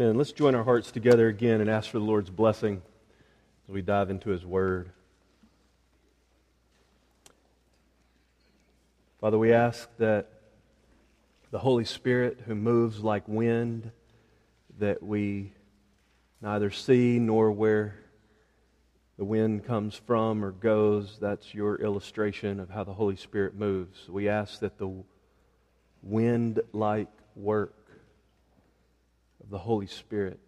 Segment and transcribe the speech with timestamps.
[0.00, 0.16] Amen.
[0.16, 2.80] Let's join our hearts together again and ask for the Lord's blessing
[3.68, 4.92] as we dive into His Word.
[9.20, 10.30] Father, we ask that
[11.50, 13.90] the Holy Spirit, who moves like wind,
[14.78, 15.52] that we
[16.40, 17.94] neither see nor where
[19.18, 24.08] the wind comes from or goes, that's your illustration of how the Holy Spirit moves.
[24.08, 24.90] We ask that the
[26.02, 27.74] wind like work
[29.42, 30.38] of the Holy Spirit.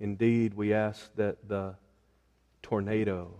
[0.00, 1.74] Indeed, we ask that the
[2.62, 3.30] tornado,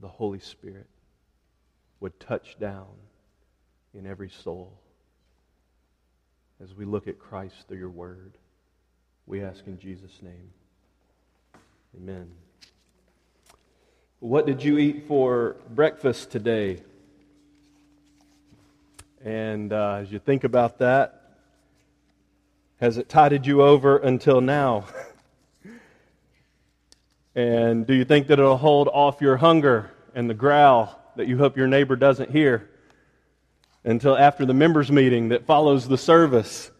[0.00, 0.86] the Holy Spirit,
[2.00, 2.88] would touch down
[3.94, 4.72] in every soul
[6.62, 8.32] as we look at Christ through your word.
[9.26, 10.50] We ask in Jesus' name.
[11.96, 12.30] Amen.
[14.20, 16.82] What did you eat for breakfast today?
[19.24, 21.19] And uh, as you think about that,
[22.80, 24.86] has it tided you over until now?
[27.34, 31.36] and do you think that it'll hold off your hunger and the growl that you
[31.36, 32.70] hope your neighbor doesn't hear
[33.84, 36.70] until after the members' meeting that follows the service?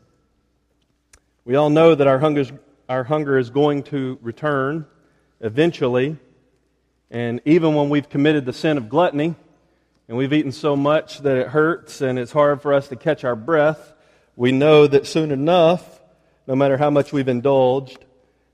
[1.44, 2.46] We all know that our hunger,
[2.88, 4.86] our hunger is going to return
[5.40, 6.16] eventually.
[7.10, 9.34] And even when we've committed the sin of gluttony
[10.08, 13.22] and we've eaten so much that it hurts and it's hard for us to catch
[13.22, 13.92] our breath,
[14.36, 16.00] we know that soon enough,
[16.46, 18.04] no matter how much we've indulged,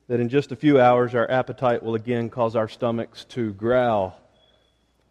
[0.08, 4.18] that in just a few hours our appetite will again cause our stomachs to growl.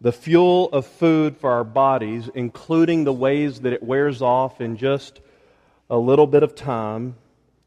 [0.00, 4.76] The fuel of food for our bodies, including the ways that it wears off in
[4.76, 5.20] just
[5.88, 7.16] a little bit of time,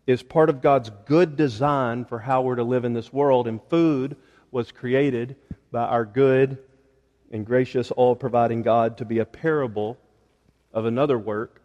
[0.06, 3.48] is part of God's good design for how we're to live in this world.
[3.48, 4.16] And food
[4.52, 5.36] was created
[5.72, 6.58] by our good
[7.32, 9.98] and gracious, all providing God to be a parable
[10.74, 11.59] of another work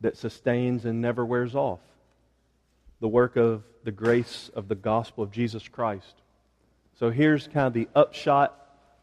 [0.00, 1.80] that sustains and never wears off
[3.00, 6.14] the work of the grace of the gospel of Jesus Christ.
[6.98, 8.54] So here's kind of the upshot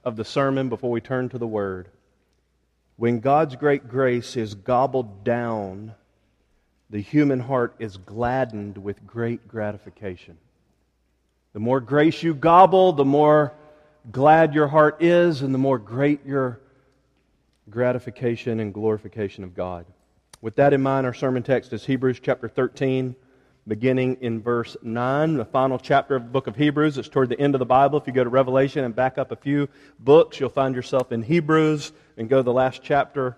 [0.03, 1.89] of the sermon before we turn to the word.
[2.95, 5.95] When God's great grace is gobbled down,
[6.89, 10.37] the human heart is gladdened with great gratification.
[11.53, 13.53] The more grace you gobble, the more
[14.11, 16.59] glad your heart is, and the more great your
[17.69, 19.85] gratification and glorification of God.
[20.39, 23.15] With that in mind, our sermon text is Hebrews chapter 13,
[23.67, 26.99] beginning in verse 9, the final chapter of the book of Hebrews.
[26.99, 27.97] It's toward the end of the Bible.
[27.97, 29.67] If you go to Revelation and back up a few
[29.99, 33.35] books, you'll find yourself in Hebrews and go to the last chapter.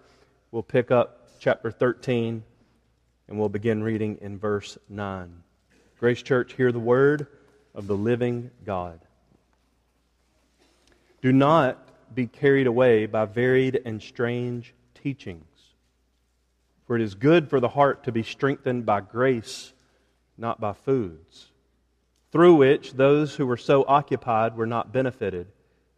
[0.52, 2.44] We'll pick up chapter 13
[3.30, 5.42] and we'll begin reading in verse 9.
[6.02, 7.28] Grace Church, hear the word
[7.74, 9.00] of the living God.
[11.22, 11.78] Do not
[12.14, 15.46] be carried away by varied and strange teachings
[16.90, 19.74] for it is good for the heart to be strengthened by grace,
[20.40, 21.52] not by foods,
[22.32, 25.46] through which those who were so occupied were not benefited.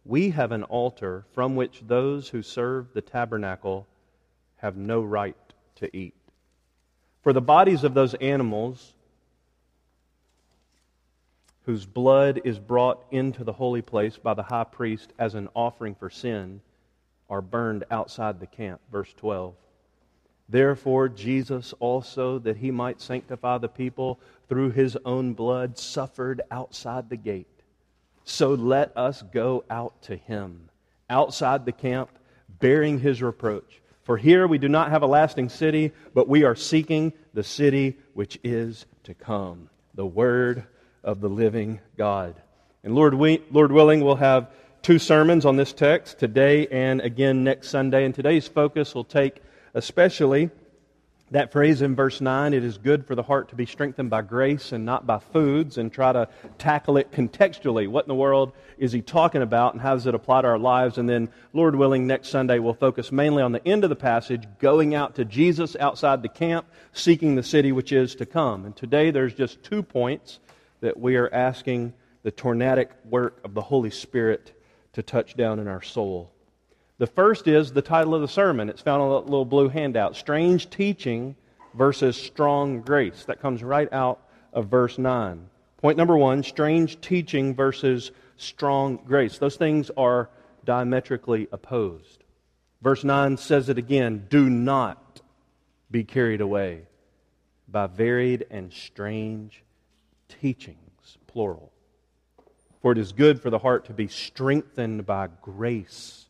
[0.04, 3.86] We have an altar from which those who serve the tabernacle
[4.56, 5.34] have no right
[5.76, 6.14] to eat.
[7.22, 8.92] For the bodies of those animals
[11.64, 15.94] whose blood is brought into the holy place by the high priest as an offering
[15.94, 16.60] for sin
[17.30, 18.82] are burned outside the camp.
[18.90, 19.54] Verse 12.
[20.52, 24.20] Therefore, Jesus also, that he might sanctify the people
[24.50, 27.46] through his own blood, suffered outside the gate.
[28.24, 30.68] So let us go out to him,
[31.08, 32.10] outside the camp,
[32.60, 33.80] bearing his reproach.
[34.02, 37.96] For here we do not have a lasting city, but we are seeking the city
[38.12, 40.64] which is to come, the word
[41.02, 42.34] of the living God.
[42.84, 44.50] And Lord, we, Lord willing, we'll have
[44.82, 48.04] two sermons on this text today and again next Sunday.
[48.04, 49.40] And today's focus will take
[49.74, 50.50] especially
[51.32, 54.20] that phrase in verse 9 it is good for the heart to be strengthened by
[54.20, 56.28] grace and not by foods and try to
[56.58, 57.88] tackle it contextually.
[57.88, 60.58] What in the world is he talking about and how does it apply to our
[60.58, 60.98] lives?
[60.98, 64.46] And then lord willing next sunday we'll focus mainly on the end of the passage
[64.58, 68.66] going out to jesus outside the camp seeking the city which is to come.
[68.66, 70.38] And today there's just two points
[70.80, 74.52] that we are asking the tornadic work of the holy spirit
[74.92, 76.30] to touch down in our soul
[76.98, 78.68] the first is the title of the sermon.
[78.68, 81.36] It's found on a little blue handout Strange Teaching
[81.74, 83.24] versus Strong Grace.
[83.24, 84.20] That comes right out
[84.52, 85.48] of verse 9.
[85.82, 89.38] Point number one strange teaching versus strong grace.
[89.38, 90.30] Those things are
[90.64, 92.22] diametrically opposed.
[92.80, 95.20] Verse 9 says it again do not
[95.90, 96.82] be carried away
[97.66, 99.64] by varied and strange
[100.40, 101.72] teachings, plural.
[102.80, 106.21] For it is good for the heart to be strengthened by grace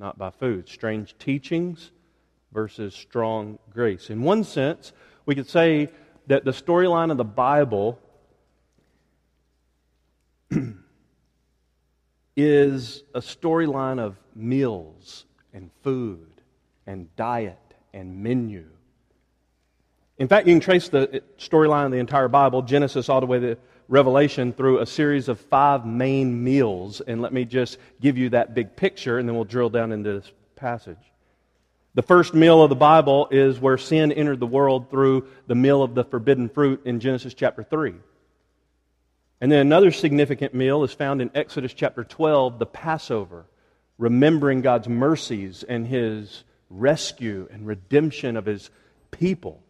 [0.00, 0.68] not by food.
[0.68, 1.92] Strange teachings
[2.52, 4.10] versus strong grace.
[4.10, 4.92] In one sense,
[5.26, 5.90] we could say
[6.26, 8.00] that the storyline of the Bible
[12.36, 16.40] is a storyline of meals and food
[16.86, 17.58] and diet
[17.92, 18.64] and menu.
[20.16, 23.38] In fact, you can trace the storyline of the entire Bible, Genesis all the way
[23.38, 23.56] to
[23.90, 27.00] Revelation, through a series of five main meals.
[27.00, 30.20] And let me just give you that big picture, and then we'll drill down into
[30.20, 30.96] this passage.
[31.94, 35.82] The first meal of the Bible is where sin entered the world through the meal
[35.82, 37.94] of the forbidden fruit in Genesis chapter 3.
[39.40, 43.46] And then another significant meal is found in Exodus chapter 12, the Passover,
[43.98, 48.70] remembering God's mercies and his rescue and redemption of his
[49.10, 49.60] people.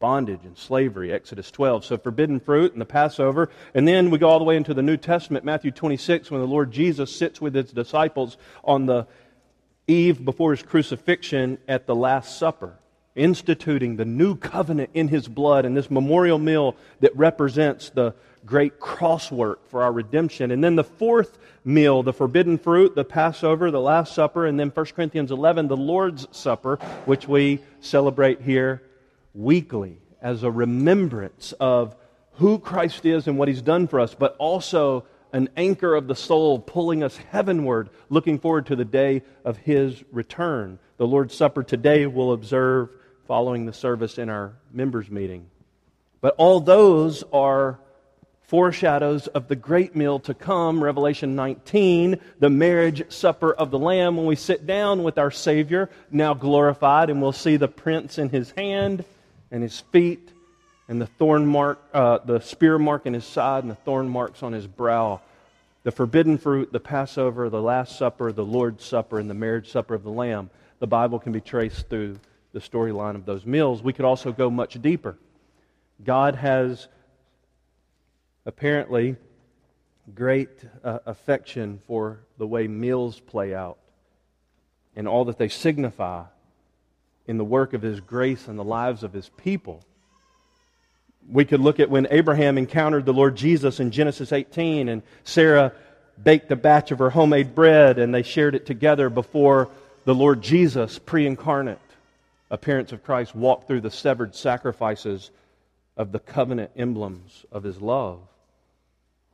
[0.00, 1.84] Bondage and slavery, Exodus 12.
[1.84, 3.50] So, forbidden fruit and the Passover.
[3.74, 6.46] And then we go all the way into the New Testament, Matthew 26, when the
[6.46, 9.06] Lord Jesus sits with his disciples on the
[9.86, 12.78] eve before his crucifixion at the Last Supper
[13.18, 18.14] instituting the new covenant in his blood and this memorial meal that represents the
[18.46, 20.50] great crosswork for our redemption.
[20.52, 24.70] And then the fourth meal, the forbidden fruit, the Passover, the Last Supper, and then
[24.70, 28.82] 1 Corinthians 11, the Lord's Supper, which we celebrate here
[29.38, 31.94] weekly as a remembrance of
[32.32, 36.14] who Christ is and what he's done for us, but also an anchor of the
[36.14, 40.78] soul pulling us heavenward, looking forward to the day of his return.
[40.96, 42.90] The Lord's Supper today we'll observe
[43.26, 45.46] following the service in our members' meeting.
[46.20, 47.78] But all those are
[48.42, 54.16] foreshadows of the great meal to come, Revelation 19, the marriage supper of the Lamb,
[54.16, 58.30] when we sit down with our Savior, now glorified, and we'll see the prints in
[58.30, 59.04] his hand
[59.50, 60.30] and his feet,
[60.88, 64.42] and the thorn mark, uh, the spear mark in his side, and the thorn marks
[64.42, 65.20] on his brow.
[65.84, 69.94] The forbidden fruit, the Passover, the Last Supper, the Lord's Supper, and the marriage supper
[69.94, 70.50] of the Lamb.
[70.80, 72.18] The Bible can be traced through
[72.52, 73.82] the storyline of those meals.
[73.82, 75.16] We could also go much deeper.
[76.04, 76.88] God has
[78.46, 79.16] apparently
[80.14, 83.78] great uh, affection for the way meals play out
[84.96, 86.24] and all that they signify
[87.28, 89.84] in the work of His grace and the lives of His people.
[91.30, 95.72] We could look at when Abraham encountered the Lord Jesus in Genesis 18 and Sarah
[96.20, 99.68] baked a batch of her homemade bread and they shared it together before
[100.04, 101.78] the Lord Jesus pre incarnate
[102.50, 105.30] appearance of Christ walked through the severed sacrifices
[105.98, 108.20] of the covenant emblems of his love.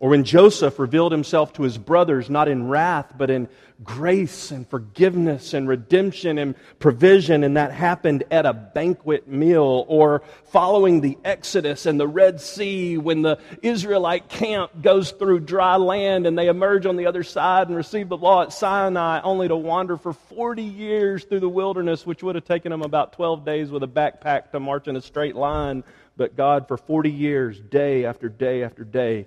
[0.01, 3.49] Or when Joseph revealed himself to his brothers, not in wrath, but in
[3.83, 9.85] grace and forgiveness and redemption and provision, and that happened at a banquet meal.
[9.89, 15.77] Or following the Exodus and the Red Sea, when the Israelite camp goes through dry
[15.77, 19.47] land and they emerge on the other side and receive the law at Sinai, only
[19.47, 23.45] to wander for 40 years through the wilderness, which would have taken them about 12
[23.45, 25.85] days with a backpack to march in a straight line.
[26.17, 29.27] But God, for 40 years, day after day after day,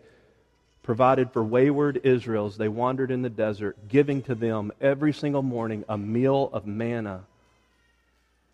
[0.87, 5.43] provided for wayward Israel as they wandered in the desert, giving to them every single
[5.43, 7.25] morning a meal of manna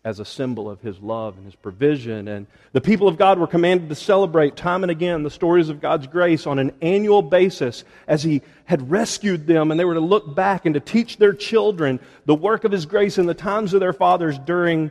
[0.02, 2.26] as a symbol of his love and his provision.
[2.26, 5.80] And the people of God were commanded to celebrate time and again the stories of
[5.80, 10.00] God's grace on an annual basis as he had rescued them, and they were to
[10.00, 13.74] look back and to teach their children the work of his grace in the times
[13.74, 14.90] of their fathers during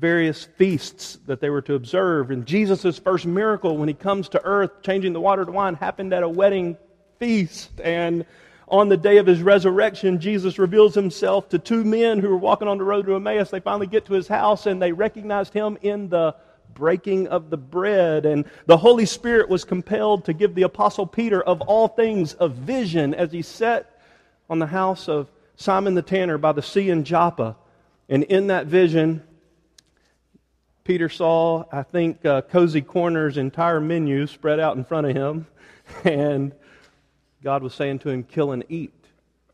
[0.00, 2.30] various feasts that they were to observe.
[2.30, 6.14] And Jesus' first miracle when he comes to earth, changing the water to wine, happened
[6.14, 6.78] at a wedding
[7.18, 7.80] feast.
[7.80, 8.24] And
[8.66, 12.66] on the day of his resurrection, Jesus reveals himself to two men who were walking
[12.66, 13.50] on the road to Emmaus.
[13.50, 16.34] They finally get to his house and they recognized him in the
[16.72, 18.24] breaking of the bread.
[18.24, 22.48] And the Holy Spirit was compelled to give the Apostle Peter, of all things, a
[22.48, 24.00] vision as he sat
[24.48, 27.56] on the house of Simon the tanner by the sea in Joppa.
[28.08, 29.22] And in that vision,
[30.90, 35.46] Peter saw, I think, uh, Cozy Corner's entire menu spread out in front of him.
[36.04, 36.52] And
[37.44, 38.92] God was saying to him, kill and eat.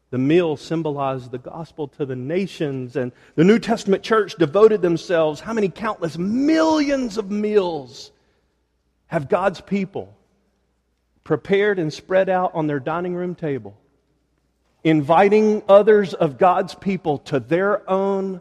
[0.09, 2.97] The meal symbolized the gospel to the nations.
[2.97, 8.13] And the New Testament church devoted themselves, how many countless millions of meals
[9.09, 10.17] have God's people
[11.23, 13.77] prepared and spread out on their dining room table,
[14.85, 18.41] inviting others of God's people to their own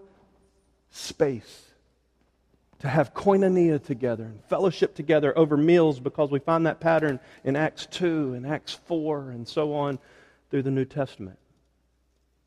[0.91, 1.64] space
[2.85, 7.55] to have koinonia together and fellowship together over meals because we find that pattern in
[7.55, 9.97] Acts 2 and Acts 4 and so on
[10.51, 11.39] through the New Testament.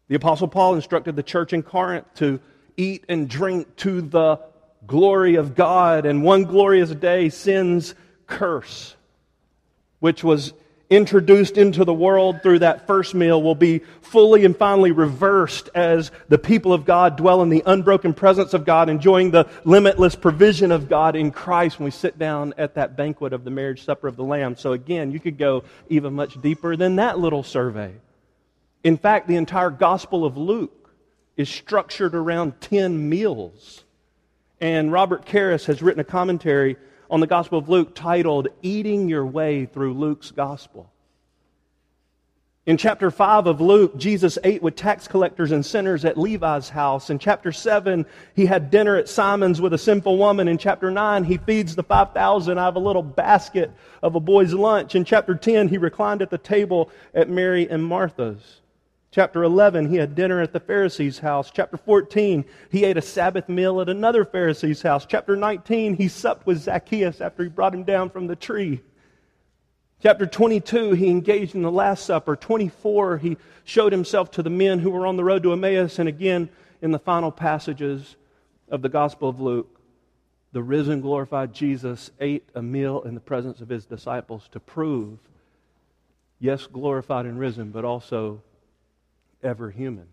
[0.06, 2.38] The Apostle Paul instructed the church in Corinth to
[2.76, 4.38] eat and drink to the
[4.86, 7.96] glory of God, and one glorious day, sin's
[8.28, 8.94] curse,
[9.98, 10.52] which was
[10.90, 16.10] introduced into the world through that first meal will be fully and finally reversed as
[16.28, 20.72] the people of God dwell in the unbroken presence of God, enjoying the limitless provision
[20.72, 24.08] of God in Christ when we sit down at that banquet of the marriage supper
[24.08, 24.56] of the Lamb.
[24.56, 27.92] So, again, you could go even much deeper than that little survey.
[28.82, 30.90] In fact, the entire Gospel of Luke
[31.36, 33.84] is structured around 10 meals.
[34.60, 36.76] And Robert Karris has written a commentary
[37.10, 40.90] on the Gospel of Luke titled Eating Your Way Through Luke's Gospel.
[42.66, 47.08] In chapter 5 of Luke, Jesus ate with tax collectors and sinners at Levi's house.
[47.08, 50.48] In chapter 7, he had dinner at Simon's with a sinful woman.
[50.48, 53.72] In chapter 9, he feeds the 5,000 out of a little basket
[54.02, 54.94] of a boy's lunch.
[54.94, 58.60] In chapter 10, he reclined at the table at Mary and Martha's.
[59.18, 61.50] Chapter 11, he had dinner at the Pharisee's house.
[61.52, 65.04] Chapter 14, he ate a Sabbath meal at another Pharisee's house.
[65.06, 68.80] Chapter 19, he supped with Zacchaeus after he brought him down from the tree.
[70.00, 72.36] Chapter 22, he engaged in the Last Supper.
[72.36, 75.98] 24, he showed himself to the men who were on the road to Emmaus.
[75.98, 76.48] And again,
[76.80, 78.14] in the final passages
[78.68, 79.80] of the Gospel of Luke,
[80.52, 85.18] the risen, glorified Jesus ate a meal in the presence of his disciples to prove,
[86.38, 88.42] yes, glorified and risen, but also
[89.42, 90.06] ever human.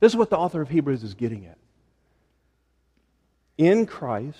[0.00, 1.58] This is what the author of Hebrews is getting at.
[3.58, 4.38] In Christ,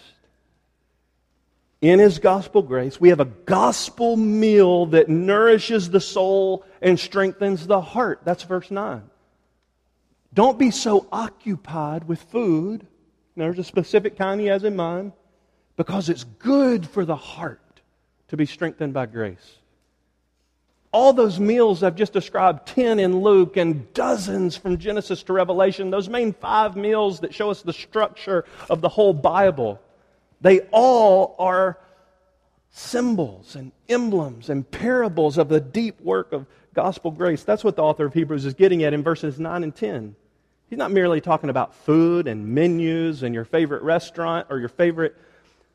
[1.80, 7.66] in his gospel grace, we have a gospel meal that nourishes the soul and strengthens
[7.66, 8.20] the heart.
[8.24, 9.02] That's verse 9.
[10.32, 12.86] Don't be so occupied with food.
[13.36, 15.12] There's a specific kind he has in mind
[15.76, 17.80] because it's good for the heart
[18.28, 19.59] to be strengthened by grace.
[20.92, 25.90] All those meals I've just described, 10 in Luke and dozens from Genesis to Revelation,
[25.90, 29.80] those main five meals that show us the structure of the whole Bible,
[30.40, 31.78] they all are
[32.70, 37.42] symbols and emblems and parables of the deep work of gospel grace.
[37.42, 40.16] That's what the author of Hebrews is getting at in verses 9 and 10.
[40.68, 45.16] He's not merely talking about food and menus and your favorite restaurant or your favorite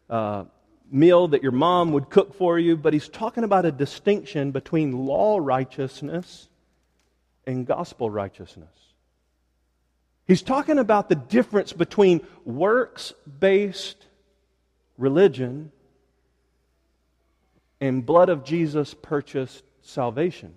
[0.10, 0.45] uh,
[0.92, 5.06] meal that your mom would cook for you, but he's talking about a distinction between
[5.06, 6.48] law righteousness
[7.46, 8.70] and gospel righteousness.
[10.27, 14.06] He's talking about the difference between works based
[14.98, 15.72] religion
[17.80, 20.54] and blood of Jesus purchased salvation.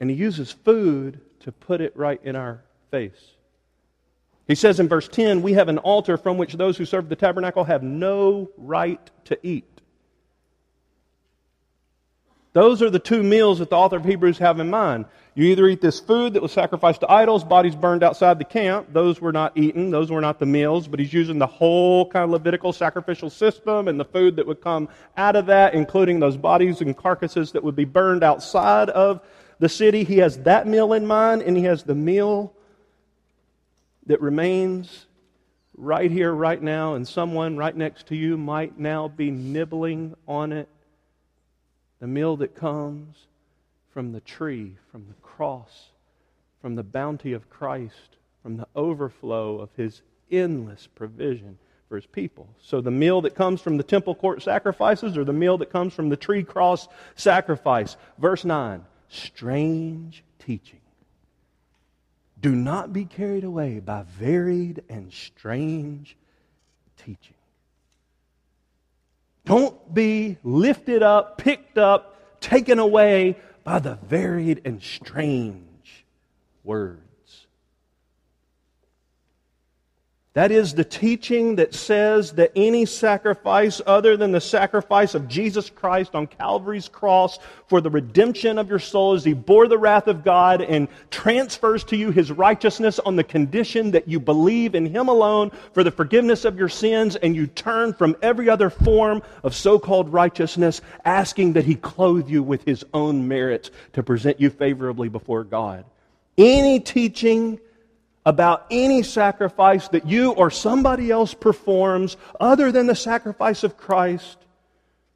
[0.00, 3.34] And he uses food to put it right in our face.
[4.48, 7.16] He says in verse 10, We have an altar from which those who serve the
[7.16, 9.66] tabernacle have no right to eat.
[12.54, 15.04] Those are the two meals that the author of Hebrews have in mind.
[15.34, 18.88] You either eat this food that was sacrificed to idols, bodies burned outside the camp.
[18.90, 19.90] Those were not eaten.
[19.90, 20.88] Those were not the meals.
[20.88, 24.62] But he's using the whole kind of Levitical sacrificial system and the food that would
[24.62, 24.88] come
[25.18, 29.20] out of that, including those bodies and carcasses that would be burned outside of
[29.58, 30.04] the city.
[30.04, 32.54] He has that meal in mind, and he has the meal
[34.08, 35.06] that remains
[35.76, 40.52] right here, right now, and someone right next to you might now be nibbling on
[40.52, 40.68] it.
[42.00, 43.16] The meal that comes
[43.92, 45.90] from the tree, from the cross,
[46.60, 52.48] from the bounty of Christ, from the overflow of his endless provision for his people.
[52.60, 55.94] So the meal that comes from the temple court sacrifices or the meal that comes
[55.94, 57.96] from the tree cross sacrifice.
[58.18, 60.77] Verse 9 strange teaching.
[62.40, 66.16] Do not be carried away by varied and strange
[66.96, 67.34] teaching.
[69.44, 76.04] Don't be lifted up, picked up, taken away by the varied and strange
[76.62, 77.07] word.
[80.38, 85.68] That is the teaching that says that any sacrifice other than the sacrifice of Jesus
[85.68, 90.06] Christ on Calvary's cross for the redemption of your soul as he bore the wrath
[90.06, 94.86] of God and transfers to you his righteousness on the condition that you believe in
[94.86, 99.24] him alone for the forgiveness of your sins and you turn from every other form
[99.42, 104.50] of so-called righteousness asking that he clothe you with his own merits to present you
[104.50, 105.84] favorably before God.
[106.36, 107.58] Any teaching
[108.28, 114.36] about any sacrifice that you or somebody else performs other than the sacrifice of Christ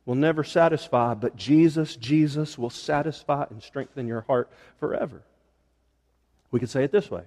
[0.07, 4.51] will never satisfy, but Jesus, Jesus will satisfy and strengthen your heart
[4.81, 5.21] forever.
[6.51, 7.25] We could say it this way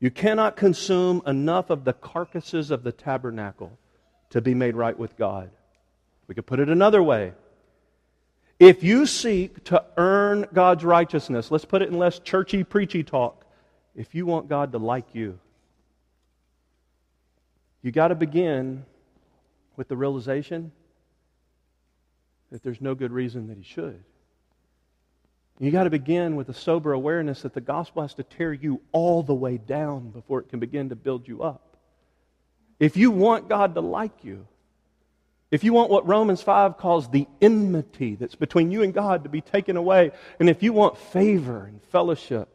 [0.00, 3.78] You cannot consume enough of the carcasses of the tabernacle
[4.30, 5.48] to be made right with God.
[6.28, 7.32] We could put it another way.
[8.60, 13.43] If you seek to earn God's righteousness, let's put it in less churchy, preachy talk
[13.94, 15.38] if you want God to like you,
[17.82, 18.84] you got to begin
[19.76, 20.72] with the realization
[22.50, 24.02] that there's no good reason that he should.
[25.60, 28.80] You got to begin with a sober awareness that the gospel has to tear you
[28.92, 31.76] all the way down before it can begin to build you up.
[32.80, 34.46] If you want God to like you,
[35.50, 39.28] if you want what Romans 5 calls the enmity that's between you and God to
[39.28, 40.10] be taken away,
[40.40, 42.53] and if you want favor and fellowship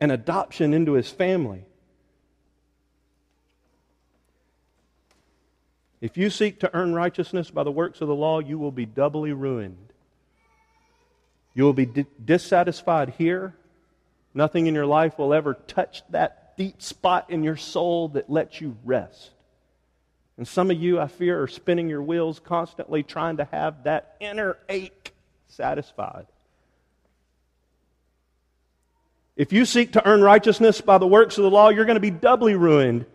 [0.00, 1.64] and adoption into his family,
[6.00, 8.86] if you seek to earn righteousness by the works of the law, you will be
[8.86, 9.92] doubly ruined.
[11.54, 13.54] You will be dissatisfied here.
[14.32, 18.60] Nothing in your life will ever touch that deep spot in your soul that lets
[18.60, 19.30] you rest.
[20.36, 24.14] And some of you, I fear, are spinning your wheels constantly trying to have that
[24.20, 25.12] inner ache
[25.48, 26.26] satisfied.
[29.38, 32.00] If you seek to earn righteousness by the works of the law, you're going to
[32.00, 33.06] be doubly ruined.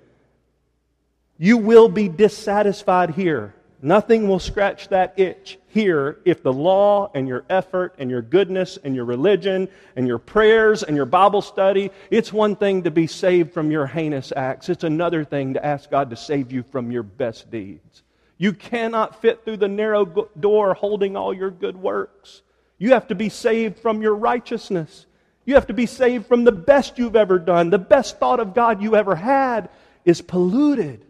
[1.37, 3.53] You will be dissatisfied here.
[3.81, 8.79] Nothing will scratch that itch here if the law and your effort and your goodness
[8.81, 13.05] and your religion and your prayers and your Bible study, it's one thing to be
[13.05, 14.69] saved from your heinous acts.
[14.69, 18.03] It's another thing to ask God to save you from your best deeds.
[18.37, 20.05] You cannot fit through the narrow
[20.39, 22.43] door holding all your good works.
[22.77, 25.05] You have to be saved from your righteousness.
[25.45, 27.69] You have to be saved from the best you've ever done.
[27.69, 29.69] The best thought of God you ever had
[30.05, 31.05] is polluted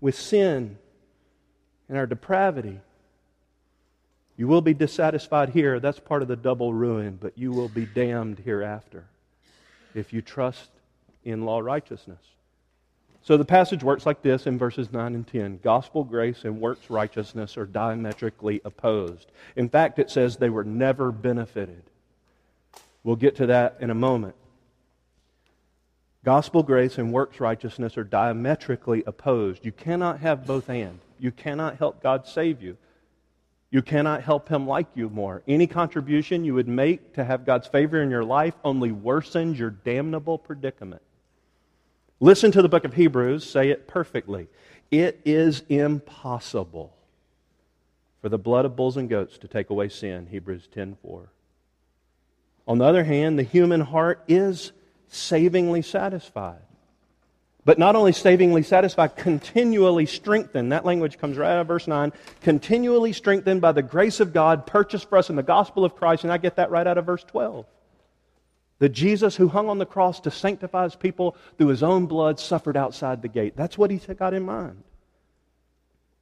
[0.00, 0.78] with sin
[1.88, 2.80] and our depravity.
[4.36, 5.80] You will be dissatisfied here.
[5.80, 9.04] That's part of the double ruin, but you will be damned hereafter
[9.94, 10.70] if you trust
[11.24, 12.20] in law righteousness.
[13.22, 15.60] So the passage works like this in verses 9 and 10.
[15.64, 19.32] Gospel grace and works righteousness are diametrically opposed.
[19.56, 21.82] In fact, it says they were never benefited.
[23.06, 24.34] We'll get to that in a moment.
[26.24, 29.64] Gospel grace and works righteousness are diametrically opposed.
[29.64, 30.98] You cannot have both and.
[31.20, 32.76] You cannot help God save you.
[33.70, 35.44] You cannot help Him like you more.
[35.46, 39.70] Any contribution you would make to have God's favor in your life only worsens your
[39.70, 41.02] damnable predicament.
[42.18, 44.48] Listen to the book of Hebrews, say it perfectly.
[44.90, 46.92] It is impossible
[48.20, 51.28] for the blood of bulls and goats to take away sin, Hebrews 10:4.
[52.66, 54.72] On the other hand, the human heart is
[55.08, 56.60] savingly satisfied
[57.66, 60.70] but not only savingly satisfied, continually strengthened.
[60.70, 62.12] That language comes right out of verse 9.
[62.40, 66.22] Continually strengthened by the grace of God purchased for us in the gospel of Christ.
[66.22, 67.66] And I get that right out of verse 12.
[68.78, 72.38] The Jesus who hung on the cross to sanctify his people through his own blood
[72.38, 73.56] suffered outside the gate.
[73.56, 74.84] That's what he got in mind.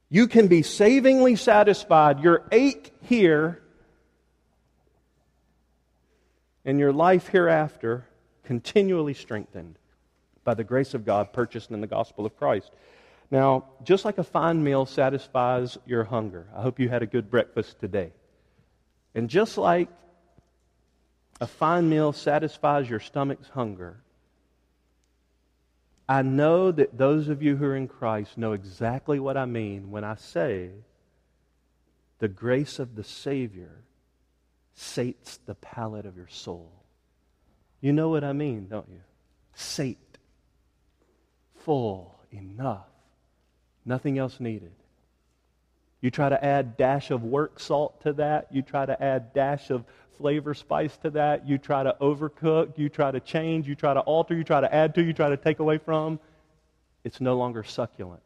[0.09, 2.21] You can be savingly satisfied.
[2.21, 3.61] Your ache here
[6.65, 8.05] and your life hereafter
[8.43, 9.77] continually strengthened
[10.43, 12.71] by the grace of God purchased in the gospel of Christ.
[13.31, 17.29] Now, just like a fine meal satisfies your hunger, I hope you had a good
[17.29, 18.11] breakfast today.
[19.13, 19.89] And just like
[21.39, 23.97] a fine meal satisfies your stomach's hunger,
[26.07, 29.89] I know that those of you who are in Christ know exactly what I mean
[29.89, 30.69] when I say
[32.19, 33.84] the grace of the Savior
[34.75, 36.71] sates the palate of your soul.
[37.81, 39.01] You know what I mean, don't you?
[39.53, 39.97] Sate
[41.63, 42.87] full enough.
[43.85, 44.71] Nothing else needed.
[46.01, 48.47] You try to add dash of work salt to that.
[48.51, 49.85] You try to add dash of
[50.17, 51.47] flavor spice to that.
[51.47, 52.77] You try to overcook.
[52.77, 53.67] You try to change.
[53.67, 54.35] You try to alter.
[54.35, 55.03] You try to add to.
[55.03, 56.19] You try to take away from.
[57.03, 58.21] It's no longer succulent.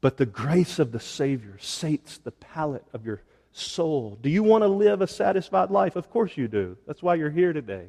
[0.00, 3.22] But the grace of the Savior sates the palate of your
[3.58, 4.18] soul.
[4.20, 5.96] Do you want to live a satisfied life?
[5.96, 6.76] Of course you do.
[6.86, 7.86] That's why you're here today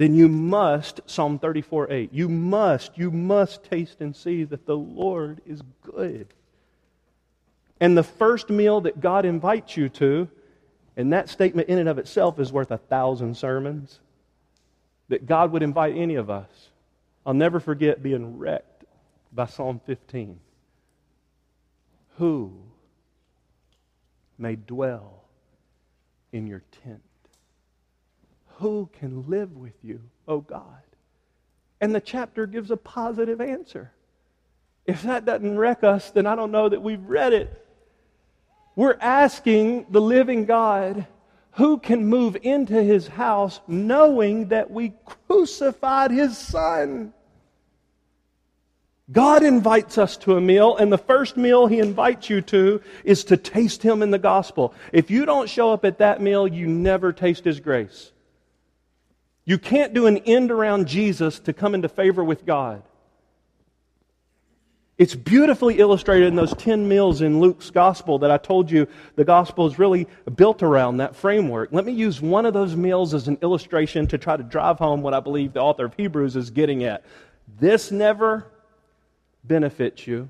[0.00, 4.74] then you must, Psalm 34 8, you must, you must taste and see that the
[4.74, 6.32] Lord is good.
[7.80, 10.26] And the first meal that God invites you to,
[10.96, 14.00] and that statement in and of itself is worth a thousand sermons,
[15.08, 16.70] that God would invite any of us.
[17.26, 18.86] I'll never forget being wrecked
[19.34, 20.40] by Psalm 15.
[22.16, 22.54] Who
[24.40, 25.24] may dwell
[26.32, 27.02] in your tent?
[28.58, 30.82] Who can live with you, O God?
[31.80, 33.92] And the chapter gives a positive answer.
[34.86, 37.66] If that doesn't wreck us, then I don't know that we've read it.
[38.76, 41.06] We're asking the living God
[41.52, 47.12] who can move into his house knowing that we crucified his son.
[49.12, 53.24] God invites us to a meal, and the first meal He invites you to is
[53.24, 54.74] to taste Him in the gospel.
[54.92, 58.12] If you don't show up at that meal, you never taste His grace.
[59.44, 62.82] You can't do an end around Jesus to come into favor with God.
[64.96, 69.24] It's beautifully illustrated in those 10 meals in Luke's gospel that I told you the
[69.24, 71.70] gospel is really built around that framework.
[71.72, 75.00] Let me use one of those meals as an illustration to try to drive home
[75.00, 77.02] what I believe the author of Hebrews is getting at.
[77.58, 78.46] This never
[79.44, 80.28] benefits you.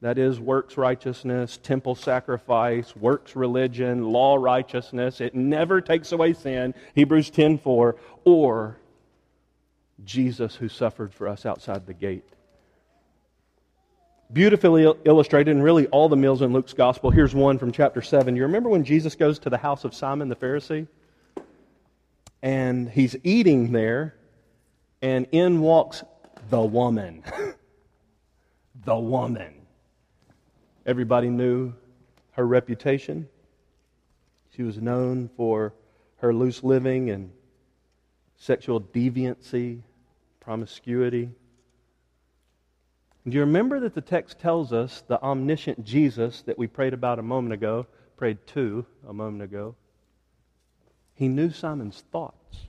[0.00, 5.20] That is, works righteousness, temple sacrifice, works religion, law righteousness.
[5.20, 8.76] It never takes away sin, Hebrews 10.4, or
[10.04, 12.24] Jesus who suffered for us outside the gate
[14.34, 17.10] beautifully illustrated in really all the meals in Luke's gospel.
[17.10, 18.34] Here's one from chapter 7.
[18.34, 20.88] You remember when Jesus goes to the house of Simon the Pharisee?
[22.42, 24.14] And he's eating there,
[25.00, 26.02] and in walks
[26.50, 27.22] the woman.
[28.84, 29.54] the woman.
[30.86, 31.72] Everybody knew
[32.32, 33.28] her reputation.
[34.54, 35.74] She was known for
[36.18, 37.30] her loose living and
[38.36, 39.80] sexual deviancy,
[40.40, 41.30] promiscuity.
[43.26, 47.18] Do you remember that the text tells us the omniscient Jesus that we prayed about
[47.18, 49.74] a moment ago, prayed to a moment ago,
[51.14, 52.66] he knew Simon's thoughts.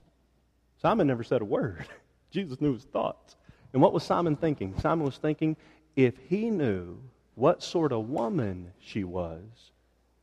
[0.80, 1.86] Simon never said a word.
[2.30, 3.36] Jesus knew his thoughts.
[3.72, 4.74] And what was Simon thinking?
[4.80, 5.56] Simon was thinking
[5.96, 6.98] if he knew
[7.34, 9.42] what sort of woman she was,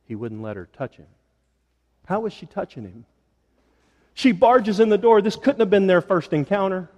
[0.06, 1.06] he wouldn't let her touch him.
[2.06, 3.04] How was she touching him?
[4.14, 5.20] She barges in the door.
[5.20, 6.88] This couldn't have been their first encounter.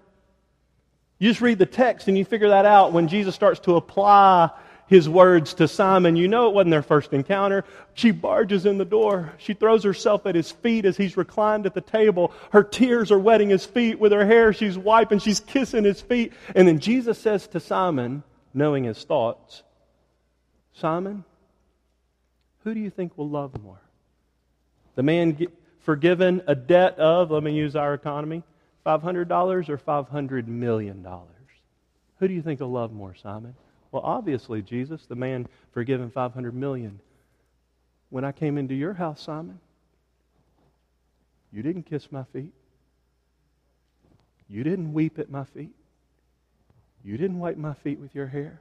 [1.19, 4.51] You just read the text and you figure that out when Jesus starts to apply
[4.87, 6.15] his words to Simon.
[6.15, 7.65] You know it wasn't their first encounter.
[7.95, 9.33] She barges in the door.
[9.39, 12.33] She throws herself at his feet as he's reclined at the table.
[12.53, 13.99] Her tears are wetting his feet.
[13.99, 16.33] With her hair, she's wiping, she's kissing his feet.
[16.55, 18.23] And then Jesus says to Simon,
[18.57, 19.63] knowing his thoughts,
[20.73, 21.25] Simon,
[22.65, 23.81] who do you think will love more?
[24.95, 25.37] The man
[25.81, 28.43] forgiven a debt of, let me use our economy,
[28.85, 31.07] $500 or $500 million?
[32.19, 33.55] Who do you think will love more, Simon?
[33.93, 36.99] Well, obviously, Jesus, the man forgiven 500 million.
[38.09, 39.61] When I came into your house, Simon,
[41.53, 42.53] you didn't kiss my feet.
[44.49, 45.75] You didn't weep at my feet.
[47.07, 48.61] You didn't wipe my feet with your hair.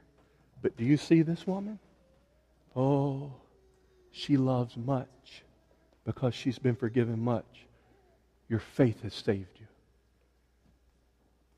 [0.62, 1.80] But do you see this woman?
[2.76, 3.32] Oh,
[4.12, 5.42] she loves much
[6.04, 7.66] because she's been forgiven much.
[8.48, 9.66] Your faith has saved you.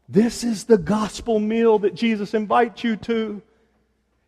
[0.09, 3.43] This is the gospel meal that Jesus invites you to.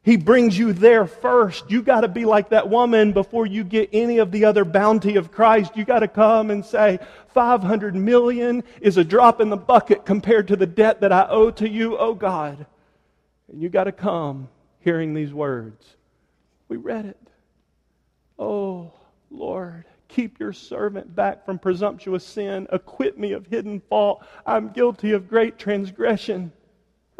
[0.02, 1.70] He brings you there first.
[1.70, 5.16] You got to be like that woman before you get any of the other bounty
[5.16, 5.76] of Christ.
[5.76, 6.98] You got to come and say,
[7.34, 11.50] 500 million is a drop in the bucket compared to the debt that I owe
[11.52, 12.64] to you, oh God.
[13.52, 14.48] And you got to come
[14.80, 15.84] hearing these words.
[16.68, 17.18] We read it.
[18.38, 18.92] Oh,
[19.30, 22.66] Lord, Keep your servant back from presumptuous sin.
[22.70, 24.24] Acquit me of hidden fault.
[24.44, 26.52] I'm guilty of great transgression.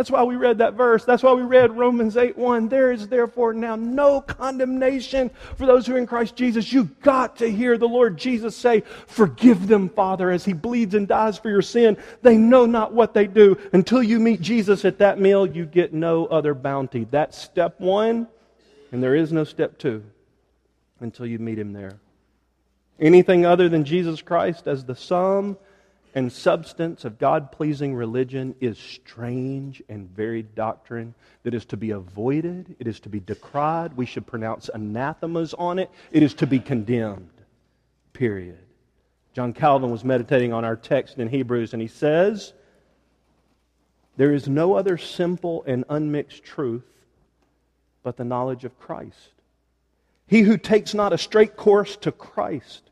[0.01, 1.05] That's why we read that verse.
[1.05, 2.71] That's why we read Romans 8 1.
[2.71, 6.73] There is therefore now no condemnation for those who are in Christ Jesus.
[6.73, 11.07] You got to hear the Lord Jesus say, Forgive them, Father, as he bleeds and
[11.07, 11.99] dies for your sin.
[12.23, 13.59] They know not what they do.
[13.75, 17.05] Until you meet Jesus at that meal, you get no other bounty.
[17.11, 18.27] That's step one,
[18.93, 20.03] and there is no step two
[21.01, 22.01] until you meet him there.
[22.99, 25.59] Anything other than Jesus Christ as the sum
[26.15, 31.91] and substance of God pleasing religion is strange and varied doctrine that is to be
[31.91, 32.75] avoided.
[32.79, 33.97] It is to be decried.
[33.97, 35.91] We should pronounce anathemas on it.
[36.11, 37.31] It is to be condemned.
[38.13, 38.59] Period.
[39.33, 42.53] John Calvin was meditating on our text in Hebrews, and he says,
[44.17, 46.85] There is no other simple and unmixed truth
[48.03, 49.33] but the knowledge of Christ.
[50.27, 52.90] He who takes not a straight course to Christ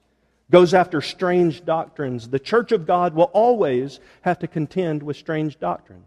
[0.50, 5.58] goes after strange doctrines, the church of God will always have to contend with strange
[5.58, 6.04] doctrines.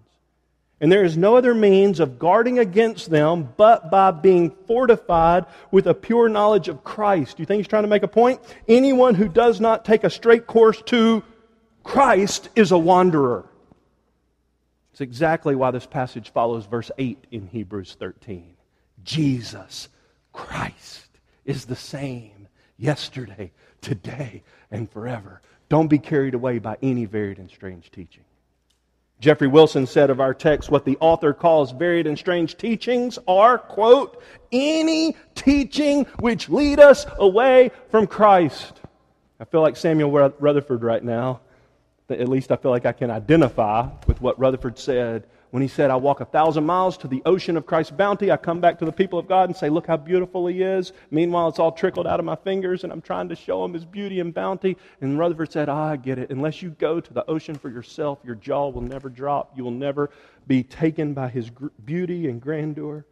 [0.79, 5.85] And there is no other means of guarding against them but by being fortified with
[5.85, 7.37] a pure knowledge of Christ.
[7.37, 8.41] Do you think he's trying to make a point?
[8.67, 11.23] Anyone who does not take a straight course to
[11.83, 13.45] Christ is a wanderer.
[14.91, 18.55] It's exactly why this passage follows verse 8 in Hebrews 13.
[19.03, 19.87] Jesus
[20.33, 21.07] Christ
[21.45, 25.41] is the same yesterday, today and forever.
[25.69, 28.23] Don't be carried away by any varied and strange teaching.
[29.19, 33.57] Geoffrey Wilson said of our text, what the author calls varied and strange teachings are,
[33.57, 38.81] quote, any teaching which lead us away from Christ.
[39.39, 41.41] I feel like Samuel Rutherford right now.
[42.09, 45.91] At least I feel like I can identify with what Rutherford said when he said,
[45.91, 48.31] I walk a thousand miles to the ocean of Christ's bounty.
[48.31, 50.93] I come back to the people of God and say, Look how beautiful he is.
[51.11, 53.85] Meanwhile, it's all trickled out of my fingers, and I'm trying to show him his
[53.85, 54.77] beauty and bounty.
[55.01, 56.31] And Rutherford said, Ah, I get it.
[56.31, 59.51] Unless you go to the ocean for yourself, your jaw will never drop.
[59.55, 60.09] You will never
[60.47, 61.51] be taken by his
[61.83, 63.05] beauty and grandeur.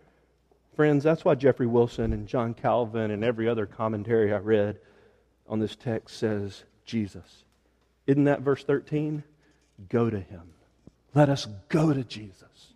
[0.76, 4.80] Friends, that's why Geoffrey Wilson and John Calvin and every other commentary I read
[5.46, 7.44] on this text says Jesus.
[8.08, 9.24] Isn't that verse 13?
[9.90, 10.54] Go to him.
[11.14, 12.74] Let us go to Jesus.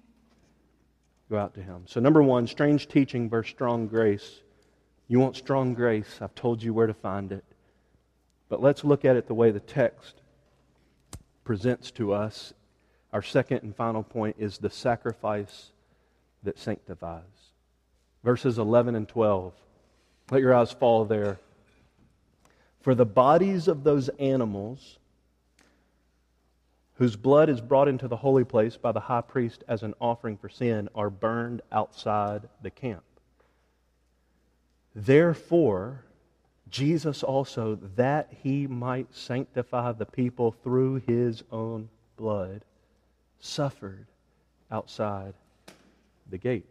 [1.29, 1.83] Go out to him.
[1.87, 4.41] So, number one, strange teaching versus strong grace.
[5.07, 6.19] You want strong grace.
[6.21, 7.43] I've told you where to find it.
[8.49, 10.21] But let's look at it the way the text
[11.43, 12.53] presents to us.
[13.11, 15.71] Our second and final point is the sacrifice
[16.43, 17.21] that sanctifies.
[18.23, 19.53] Verses 11 and 12.
[20.31, 21.39] Let your eyes fall there.
[22.81, 24.97] For the bodies of those animals
[27.03, 30.37] whose blood is brought into the holy place by the high priest as an offering
[30.37, 33.03] for sin, are burned outside the camp.
[34.95, 36.05] Therefore,
[36.69, 42.63] Jesus also, that he might sanctify the people through his own blood,
[43.41, 44.05] suffered
[44.71, 45.33] outside
[46.29, 46.63] the gate.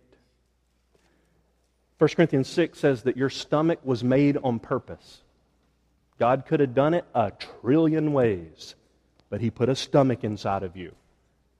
[1.99, 5.21] 1 Corinthians 6 says that your stomach was made on purpose.
[6.19, 8.77] God could have done it a trillion ways
[9.33, 10.95] but he put a stomach inside of you.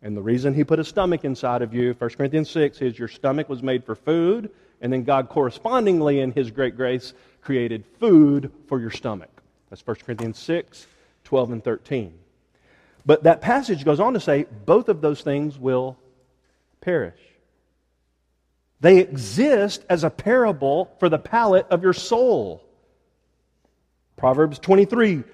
[0.03, 3.09] And the reason he put a stomach inside of you, 1 Corinthians 6, is your
[3.09, 4.51] stomach was made for food,
[4.83, 9.31] and then God correspondingly, in his great grace, created food for your stomach.
[9.71, 10.87] That's 1 Corinthians 6,
[11.25, 12.13] 12, and 13.
[13.07, 15.97] But that passage goes on to say both of those things will
[16.83, 17.19] perish.
[18.81, 22.63] They exist as a parable for the palate of your soul.
[24.19, 25.25] Proverbs 23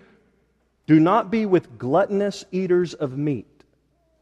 [0.89, 3.47] do not be with gluttonous eaters of meat.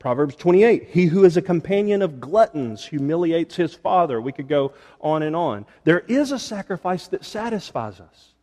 [0.01, 4.21] Proverbs 28 He who is a companion of gluttons humiliates his father.
[4.21, 5.65] We could go on and on.
[5.85, 8.35] There is a sacrifice that satisfies us.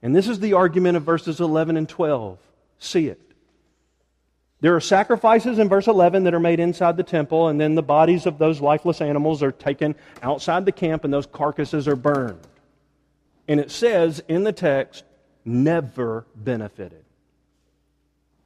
[0.00, 2.38] And this is the argument of verses 11 and 12.
[2.78, 3.20] See it.
[4.60, 7.82] There are sacrifices in verse 11 that are made inside the temple, and then the
[7.82, 12.46] bodies of those lifeless animals are taken outside the camp, and those carcasses are burned.
[13.48, 15.04] And it says in the text,
[15.44, 17.04] never benefited.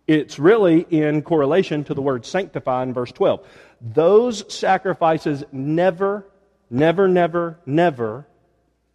[0.06, 3.46] It's really in correlation to the word sanctify in verse 12.
[3.80, 6.26] Those sacrifices never,
[6.70, 8.26] never, never, never,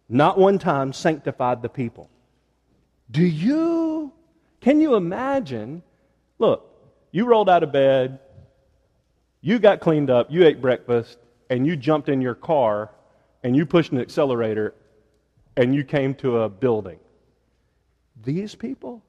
[0.08, 2.10] not one time sanctified the people.
[3.10, 4.12] Do you,
[4.60, 5.82] can you imagine?
[6.38, 6.66] Look,
[7.10, 8.20] you rolled out of bed,
[9.40, 11.16] you got cleaned up, you ate breakfast,
[11.48, 12.90] and you jumped in your car
[13.42, 14.74] and you pushed an accelerator
[15.56, 16.98] and you came to a building.
[18.24, 19.02] These people?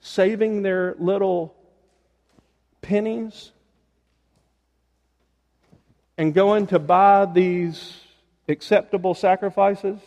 [0.00, 1.54] Saving their little
[2.82, 3.52] pennies
[6.16, 7.98] and going to buy these
[8.48, 9.98] acceptable sacrifices,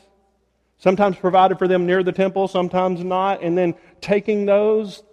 [0.78, 5.04] sometimes provided for them near the temple, sometimes not, and then taking those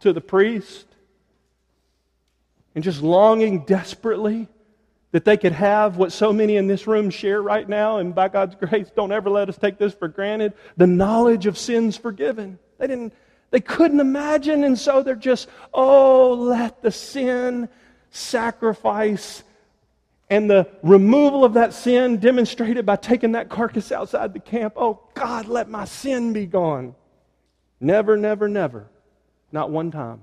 [0.00, 0.86] to the priest
[2.74, 4.48] and just longing desperately
[5.12, 8.28] that they could have what so many in this room share right now, and by
[8.28, 12.58] God's grace, don't ever let us take this for granted the knowledge of sins forgiven.
[12.78, 13.14] They didn't,
[13.50, 17.68] they couldn't imagine, and so they're just, oh, let the sin
[18.10, 19.42] sacrifice
[20.30, 24.74] and the removal of that sin demonstrated by taking that carcass outside the camp.
[24.76, 26.94] Oh, God, let my sin be gone.
[27.80, 28.88] Never, never, never.
[29.52, 30.20] Not one time.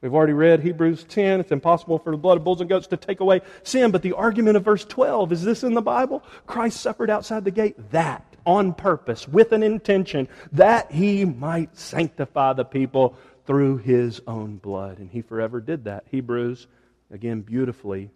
[0.00, 1.40] We've already read Hebrews 10.
[1.40, 3.90] It's impossible for the blood of bulls and goats to take away sin.
[3.90, 6.22] But the argument of verse 12 is this in the Bible?
[6.46, 7.90] Christ suffered outside the gate.
[7.90, 14.58] That, on purpose, with an intention, that he might sanctify the people through his own
[14.58, 14.98] blood.
[14.98, 16.04] And he forever did that.
[16.10, 16.68] Hebrews,
[17.10, 18.10] again, beautifully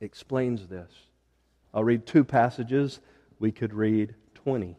[0.00, 0.90] explains this.
[1.72, 2.98] I'll read two passages.
[3.38, 4.76] We could read 20.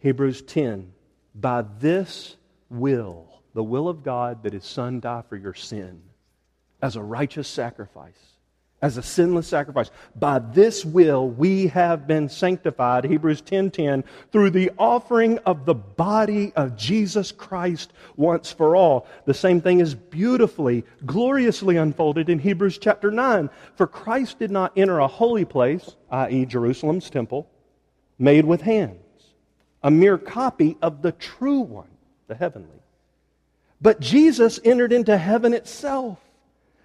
[0.00, 0.92] Hebrews 10.
[1.34, 2.36] By this
[2.68, 6.02] will, the will of God that His Son die for your sin
[6.80, 8.18] as a righteous sacrifice,
[8.80, 9.90] as a sinless sacrifice.
[10.16, 16.52] By this will we have been sanctified, Hebrews 10:10, through the offering of the body
[16.56, 19.06] of Jesus Christ once for all.
[19.26, 23.48] The same thing is beautifully, gloriously unfolded in Hebrews chapter 9.
[23.76, 26.46] For Christ did not enter a holy place, i.e.
[26.46, 27.48] Jerusalem's temple,
[28.18, 28.98] made with hands,
[29.82, 31.90] a mere copy of the true one,
[32.26, 32.81] the heavenly
[33.82, 36.18] but Jesus entered into heaven itself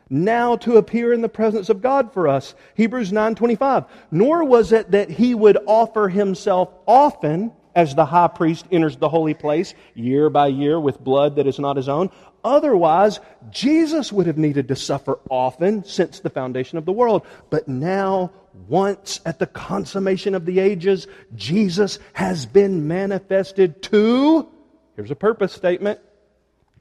[0.10, 2.56] now to appear in the presence of God for us.
[2.76, 3.86] Hebrews 9:25.
[4.12, 9.10] Nor was it that he would offer himself often as the high priest enters the
[9.10, 12.10] holy place year by year with blood that is not his own.
[12.44, 13.20] Otherwise,
[13.52, 17.24] Jesus would have needed to suffer often since the foundation of the world.
[17.50, 18.32] But now,
[18.68, 24.48] once at the consummation of the ages, Jesus has been manifested to,
[24.96, 26.00] here's a purpose statement,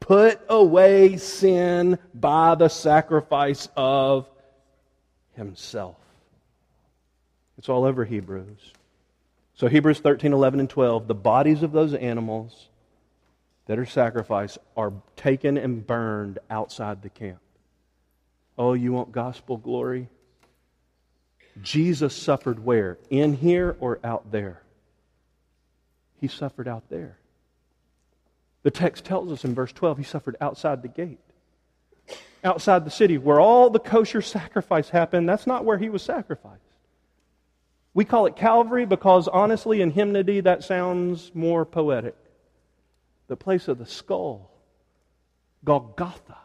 [0.00, 4.28] put away sin by the sacrifice of
[5.34, 5.96] himself.
[7.58, 8.72] It's all over Hebrews.
[9.54, 12.68] So, Hebrews 13, 11, and 12, the bodies of those animals
[13.66, 17.40] that are sacrificed are taken and burned outside the camp.
[18.58, 20.08] Oh, you want gospel glory?
[21.62, 22.98] Jesus suffered where?
[23.10, 24.62] In here or out there?
[26.20, 27.18] He suffered out there.
[28.66, 31.20] The text tells us in verse 12 he suffered outside the gate,
[32.42, 35.28] outside the city, where all the kosher sacrifice happened.
[35.28, 36.64] That's not where he was sacrificed.
[37.94, 42.16] We call it Calvary because honestly, in hymnody, that sounds more poetic
[43.28, 44.50] the place of the skull,
[45.64, 46.38] Golgotha.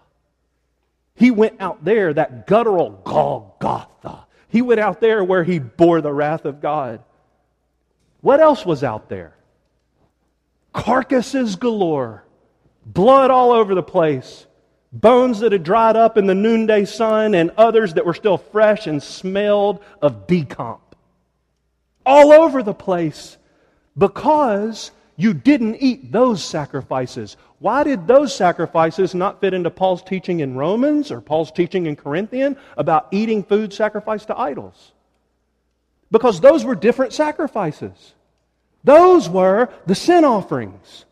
[1.16, 4.28] He went out there, that guttural Golgotha.
[4.48, 7.04] He went out there where he bore the wrath of God.
[8.20, 9.34] What else was out there?
[10.74, 12.24] Carcasses galore,
[12.86, 14.46] blood all over the place,
[14.92, 18.88] bones that had dried up in the noonday sun, and others that were still fresh
[18.88, 20.80] and smelled of decomp.
[22.06, 23.38] All over the place
[23.98, 27.38] because you didn't eat those sacrifices.
[27.60, 31.96] Why did those sacrifices not fit into Paul's teaching in Romans or Paul's teaching in
[31.96, 34.94] Corinthian about eating food sacrificed to idols?
[36.10, 38.14] Because those were different sacrifices.
[38.84, 41.06] Those were the sin offerings.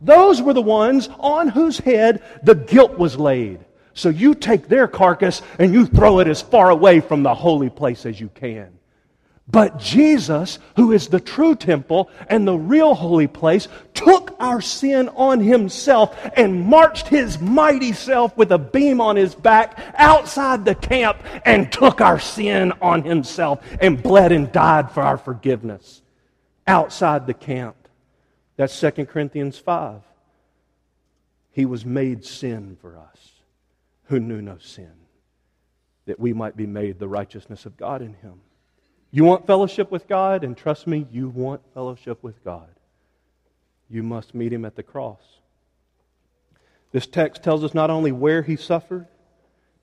[0.00, 3.60] Those were the ones on whose head the guilt was laid.
[3.94, 7.70] So you take their carcass and you throw it as far away from the holy
[7.70, 8.72] place as you can.
[9.48, 15.08] But Jesus, who is the true temple and the real holy place, took our sin
[15.10, 20.74] on himself and marched his mighty self with a beam on his back outside the
[20.74, 26.02] camp and took our sin on himself and bled and died for our forgiveness
[26.66, 27.76] outside the camp.
[28.56, 30.00] That's 2 Corinthians 5.
[31.52, 33.32] He was made sin for us
[34.04, 34.92] who knew no sin,
[36.06, 38.40] that we might be made the righteousness of God in him.
[39.10, 40.44] You want fellowship with God?
[40.44, 42.68] And trust me, you want fellowship with God.
[43.88, 45.22] You must meet him at the cross.
[46.92, 49.06] This text tells us not only where he suffered,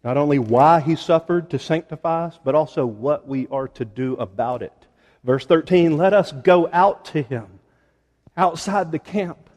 [0.04, 4.16] not only why he suffered to sanctify us, but also what we are to do
[4.16, 4.83] about it.
[5.24, 7.48] Verse 13 let us go out to him
[8.36, 9.50] outside the camp.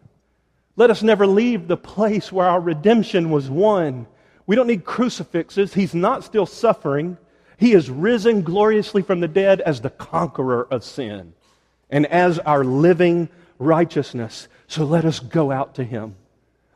[0.76, 4.06] Let us never leave the place where our redemption was won.
[4.46, 5.74] We don't need crucifixes.
[5.74, 7.16] He's not still suffering.
[7.56, 11.32] He is risen gloriously from the dead as the conqueror of sin
[11.88, 14.48] and as our living righteousness.
[14.68, 16.16] So let us go out to him.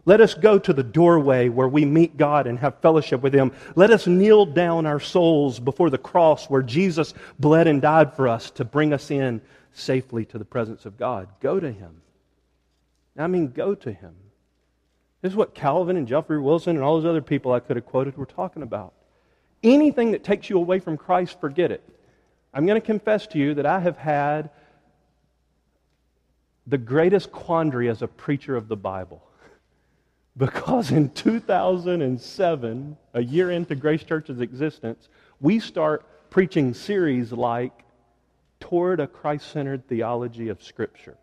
[0.06, 3.52] Let us go to the doorway where we meet God and have fellowship with Him.
[3.76, 8.26] Let us kneel down our souls before the cross where Jesus bled and died for
[8.26, 11.28] us to bring us in safely to the presence of God.
[11.40, 12.00] Go to Him.
[13.16, 14.14] I mean, go to Him.
[15.20, 17.84] This is what Calvin and Geoffrey Wilson and all those other people I could have
[17.84, 18.94] quoted were talking about.
[19.62, 21.86] Anything that takes you away from Christ, forget it.
[22.54, 24.50] I'm going to confess to you that I have had
[26.66, 29.22] the greatest quandary as a preacher of the Bible.
[30.36, 35.08] Because in 2007, a year into Grace Church's existence,
[35.40, 37.72] we start preaching series like
[38.60, 41.16] Toward a Christ Centered Theology of Scripture.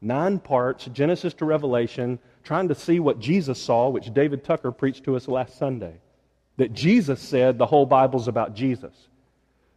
[0.00, 5.04] Nine parts, Genesis to Revelation, trying to see what Jesus saw, which David Tucker preached
[5.04, 6.00] to us last Sunday
[6.56, 8.94] that Jesus said the whole Bible's about Jesus.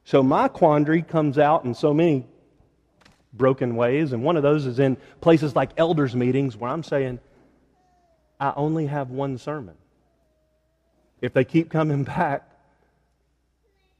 [0.04, 2.26] So my quandary comes out in so many
[3.34, 7.20] broken ways, and one of those is in places like elders' meetings where I'm saying,
[8.40, 9.76] I only have one sermon.
[11.22, 12.48] If they keep coming back,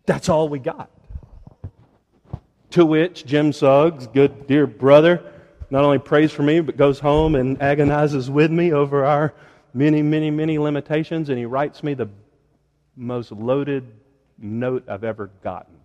[0.06, 0.90] that's all we got.
[2.72, 5.24] To which Jim Suggs, good dear brother,
[5.70, 9.34] not only prays for me, but goes home and agonizes with me over our
[9.74, 12.10] many, many, many limitations, and he writes me the
[12.96, 13.84] most loaded
[14.38, 15.76] note I've ever gotten.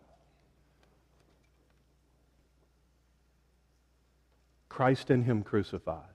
[4.69, 6.12] Christ in him crucified.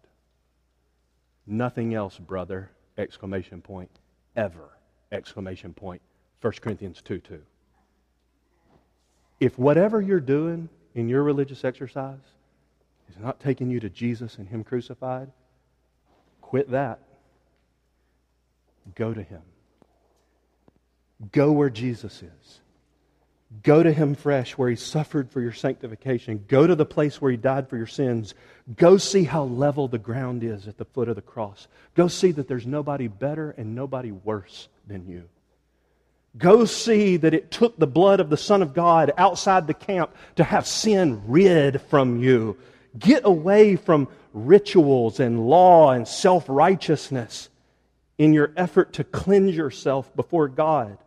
[1.47, 3.89] Nothing else, brother, exclamation point,
[4.35, 4.69] ever,
[5.11, 6.01] exclamation point.
[6.41, 7.41] 1 Corinthians 2 2.
[9.39, 12.19] If whatever you're doing in your religious exercise
[13.09, 15.31] is not taking you to Jesus and Him crucified,
[16.41, 16.99] quit that.
[18.95, 19.41] Go to Him.
[21.31, 22.59] Go where Jesus is.
[23.63, 26.43] Go to him fresh where he suffered for your sanctification.
[26.49, 28.33] Go to the place where he died for your sins.
[28.75, 31.67] Go see how level the ground is at the foot of the cross.
[31.95, 35.29] Go see that there's nobody better and nobody worse than you.
[36.37, 40.13] Go see that it took the blood of the Son of God outside the camp
[40.35, 42.57] to have sin rid from you.
[42.99, 47.49] Get away from rituals and law and self righteousness
[48.17, 50.97] in your effort to cleanse yourself before God.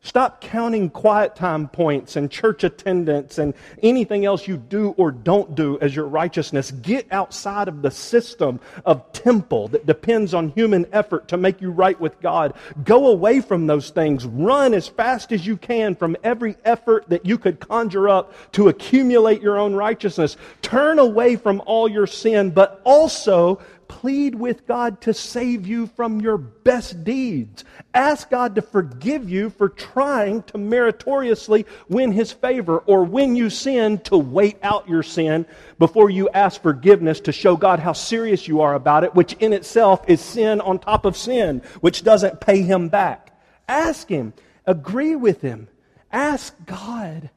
[0.00, 5.56] Stop counting quiet time points and church attendance and anything else you do or don't
[5.56, 6.70] do as your righteousness.
[6.70, 11.72] Get outside of the system of temple that depends on human effort to make you
[11.72, 12.54] right with God.
[12.84, 14.24] Go away from those things.
[14.24, 18.68] Run as fast as you can from every effort that you could conjure up to
[18.68, 20.36] accumulate your own righteousness.
[20.62, 26.20] Turn away from all your sin, but also plead with God to save you from
[26.20, 27.64] your best deeds.
[27.94, 33.50] Ask God to forgive you for trying to meritoriously win His favor, or when you
[33.50, 35.46] sin, to wait out your sin
[35.78, 39.52] before you ask forgiveness to show God how serious you are about it, which in
[39.52, 43.36] itself is sin on top of sin, which doesn't pay Him back.
[43.66, 44.34] Ask Him,
[44.66, 45.68] agree with Him,
[46.12, 47.30] ask God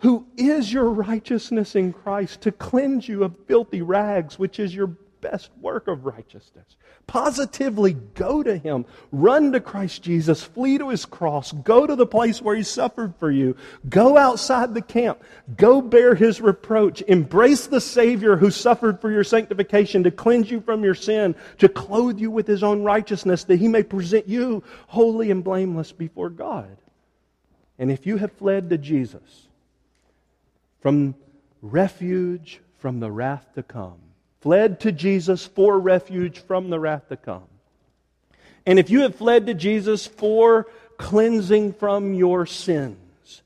[0.00, 4.90] who is your righteousness in Christ, to cleanse you of filthy rags, which is your
[5.30, 6.76] best work of righteousness.
[7.06, 8.84] Positively go to Him.
[9.10, 10.42] Run to Christ Jesus.
[10.42, 11.50] Flee to His cross.
[11.52, 13.56] Go to the place where He suffered for you.
[13.88, 15.22] Go outside the camp.
[15.56, 17.02] Go bear His reproach.
[17.02, 21.68] Embrace the Savior who suffered for your sanctification to cleanse you from your sin, to
[21.68, 26.30] clothe you with His own righteousness, that He may present you holy and blameless before
[26.30, 26.76] God.
[27.78, 29.48] And if you have fled to Jesus
[30.80, 31.14] from
[31.60, 33.98] refuge from the wrath to come,
[34.40, 37.44] fled to Jesus for refuge from the wrath to come.
[38.64, 40.66] And if you have fled to Jesus for
[40.98, 43.42] cleansing from your sins,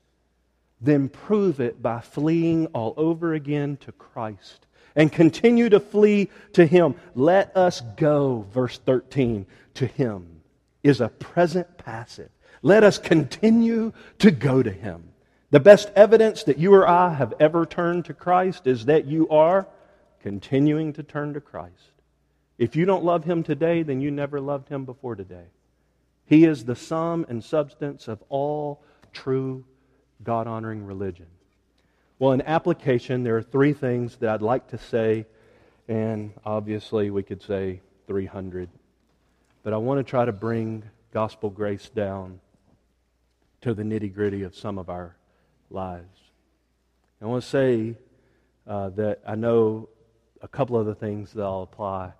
[0.81, 4.65] then prove it by fleeing all over again to Christ
[4.95, 6.95] and continue to flee to Him.
[7.15, 10.41] Let us go, verse 13, to Him
[10.83, 12.29] is a present passive.
[12.63, 15.03] Let us continue to go to Him.
[15.51, 19.29] The best evidence that you or I have ever turned to Christ is that you
[19.29, 19.67] are
[20.21, 21.91] continuing to turn to Christ.
[22.57, 25.45] If you don't love Him today, then you never loved Him before today.
[26.25, 29.65] He is the sum and substance of all true
[30.23, 31.25] God honoring religion.
[32.19, 35.25] Well, in application, there are three things that I'd like to say,
[35.87, 38.69] and obviously we could say 300.
[39.63, 42.39] But I want to try to bring gospel grace down
[43.61, 45.15] to the nitty gritty of some of our
[45.69, 46.19] lives.
[47.21, 47.95] I want to say
[48.67, 49.89] uh, that I know
[50.41, 52.13] a couple of the things that I'll apply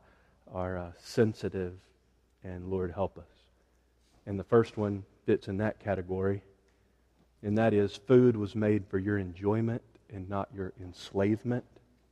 [0.53, 1.73] are uh, sensitive
[2.43, 3.23] and Lord help us.
[4.25, 6.43] And the first one fits in that category,
[7.41, 9.81] and that is food was made for your enjoyment
[10.13, 11.63] and not your enslavement.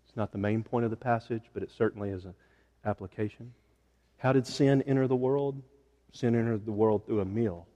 [0.07, 2.34] It's not the main point of the passage, but it certainly is an
[2.86, 3.53] application.
[4.18, 5.62] How did sin enter the world?
[6.12, 7.68] Sin entered the world through a meal.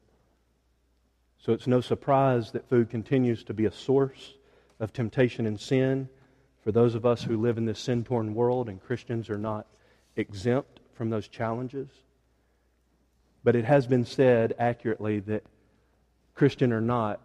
[1.38, 4.34] So it's no surprise that food continues to be a source
[4.80, 6.10] of temptation and sin
[6.64, 9.68] for those of us who live in this sin torn world, and Christians are not
[10.16, 11.90] exempt from those challenges.
[13.44, 15.44] But it has been said accurately that,
[16.36, 17.20] Christian or not,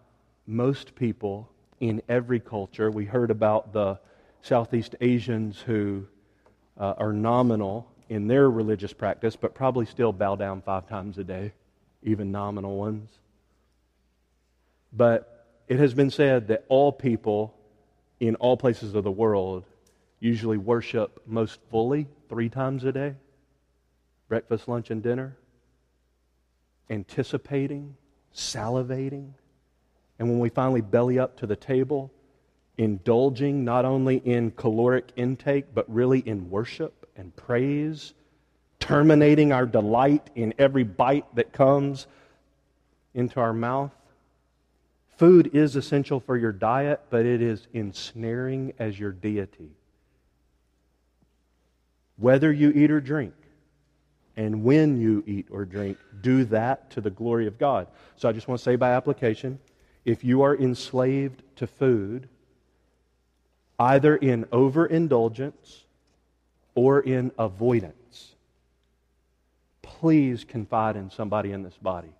[0.46, 1.48] most people
[1.80, 3.98] in every culture, we heard about the
[4.42, 6.06] Southeast Asians who
[6.76, 11.24] uh, are nominal in their religious practice, but probably still bow down five times a
[11.24, 11.52] day,
[12.02, 13.10] even nominal ones.
[14.92, 17.54] But it has been said that all people
[18.20, 19.64] in all places of the world
[20.20, 23.14] usually worship most fully three times a day
[24.28, 25.36] breakfast, lunch, and dinner,
[26.90, 27.96] anticipating,
[28.34, 29.30] salivating.
[30.18, 32.12] And when we finally belly up to the table,
[32.76, 38.12] indulging not only in caloric intake, but really in worship and praise,
[38.80, 42.06] terminating our delight in every bite that comes
[43.14, 43.92] into our mouth.
[45.18, 49.72] Food is essential for your diet, but it is ensnaring as your deity.
[52.16, 53.34] Whether you eat or drink,
[54.36, 57.88] and when you eat or drink, do that to the glory of God.
[58.14, 59.58] So I just want to say by application
[60.04, 62.28] if you are enslaved to food,
[63.76, 65.84] either in overindulgence
[66.76, 68.36] or in avoidance,
[69.82, 72.12] please confide in somebody in this body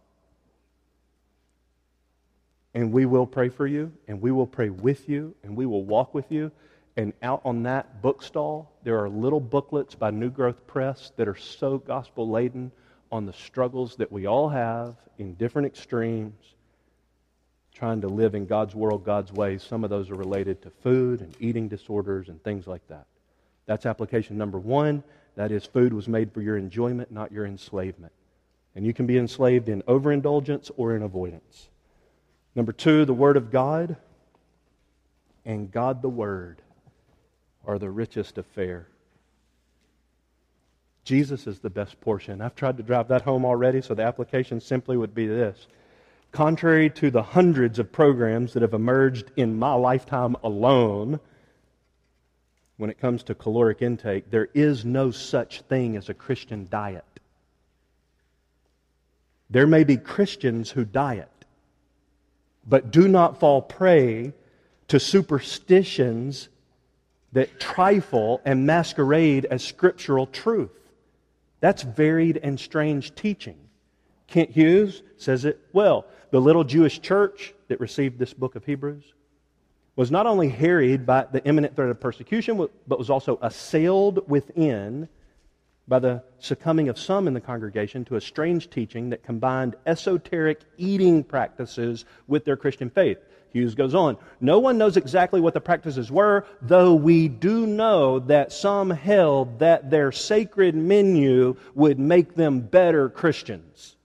[2.79, 5.83] and we will pray for you, and we will pray with you, and we will
[5.83, 6.53] walk with you.
[6.97, 11.35] And out on that bookstall, there are little booklets by New Growth Press that are
[11.35, 12.71] so gospel laden
[13.11, 16.55] on the struggles that we all have in different extremes,
[17.75, 19.65] trying to live in God's world, God's ways.
[19.65, 23.07] Some of those are related to food and eating disorders and things like that.
[23.67, 25.03] That's application number one.
[25.35, 28.13] That is, food was made for your enjoyment, not your enslavement.
[28.77, 31.71] And you can be enslaved in overindulgence or in avoidance.
[32.55, 33.97] Number two, the Word of God
[35.45, 36.61] and God the Word
[37.67, 38.89] are the richest affair.
[41.05, 42.41] Jesus is the best portion.
[42.41, 45.67] I've tried to drive that home already, so the application simply would be this
[46.33, 51.21] Contrary to the hundreds of programs that have emerged in my lifetime alone,
[52.77, 57.05] when it comes to caloric intake, there is no such thing as a Christian diet.
[59.51, 61.38] There may be Christians who diet,
[62.69, 64.33] but do not fall prey
[64.89, 66.49] to superstitions
[67.33, 70.71] that trifle and masquerade as scriptural truth.
[71.61, 73.57] That's varied and strange teaching.
[74.27, 76.07] Kent Hughes says it well.
[76.31, 79.05] The little Jewish church that received this book of Hebrews
[79.97, 85.09] was not only harried by the imminent threat of persecution, but was also assailed within
[85.89, 90.61] by the succumbing of some in the congregation to a strange teaching that combined esoteric
[90.77, 93.19] eating practices with their Christian faith.
[93.51, 94.19] Hughes goes on.
[94.41, 99.61] No one knows exactly what the practices were, though we do know that some held
[99.61, 103.97] that their sacred menu would make them better Christians.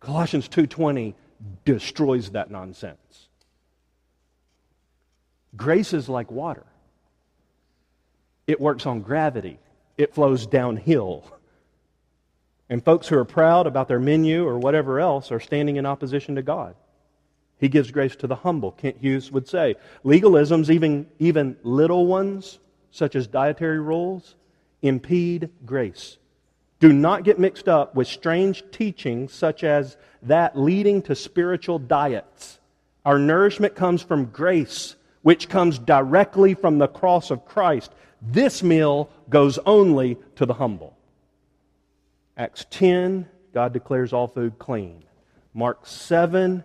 [0.00, 1.14] Colossians 2:20
[1.64, 3.28] destroys that nonsense.
[5.56, 6.66] Grace is like water.
[8.48, 9.58] It works on gravity.
[9.96, 11.24] It flows downhill.
[12.68, 16.34] And folks who are proud about their menu or whatever else are standing in opposition
[16.34, 16.74] to God.
[17.58, 19.76] He gives grace to the humble, Kent Hughes would say.
[20.04, 22.58] Legalisms, even, even little ones,
[22.90, 24.34] such as dietary rules,
[24.82, 26.18] impede grace.
[26.80, 32.58] Do not get mixed up with strange teachings such as that leading to spiritual diets.
[33.04, 37.92] Our nourishment comes from grace, which comes directly from the cross of Christ.
[38.22, 40.96] This meal goes only to the humble.
[42.36, 45.02] Acts 10, God declares all food clean.
[45.54, 46.62] Mark 7,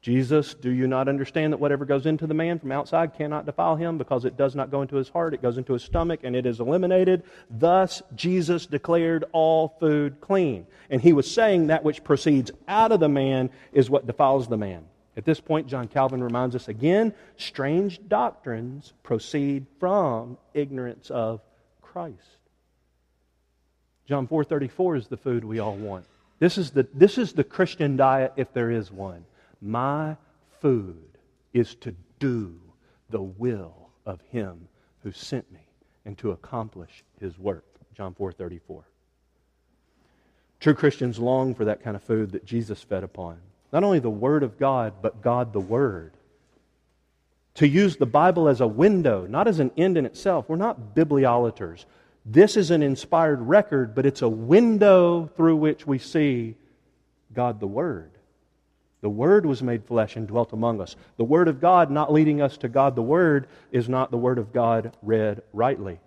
[0.00, 3.76] Jesus, do you not understand that whatever goes into the man from outside cannot defile
[3.76, 6.34] him because it does not go into his heart, it goes into his stomach, and
[6.34, 7.24] it is eliminated?
[7.50, 10.66] Thus, Jesus declared all food clean.
[10.88, 14.56] And he was saying that which proceeds out of the man is what defiles the
[14.56, 14.84] man.
[15.18, 21.40] At this point, John Calvin reminds us again strange doctrines proceed from ignorance of
[21.82, 22.38] Christ.
[24.06, 26.06] John 4:34 is the food we all want.
[26.38, 29.24] This is the, this is the Christian diet if there is one.
[29.60, 30.16] My
[30.60, 31.18] food
[31.52, 32.60] is to do
[33.10, 34.68] the will of him
[35.02, 35.66] who sent me
[36.04, 37.64] and to accomplish his work.
[37.92, 38.84] John 4:34.
[40.60, 43.40] True Christians long for that kind of food that Jesus fed upon.
[43.72, 46.12] Not only the word of God, but God the word.
[47.56, 50.48] To use the Bible as a window, not as an end in itself.
[50.48, 51.84] We're not bibliolaters.
[52.24, 56.54] This is an inspired record, but it's a window through which we see
[57.34, 58.12] God the Word.
[59.00, 60.96] The Word was made flesh and dwelt among us.
[61.16, 64.38] The Word of God not leading us to God the Word is not the Word
[64.38, 66.00] of God read rightly.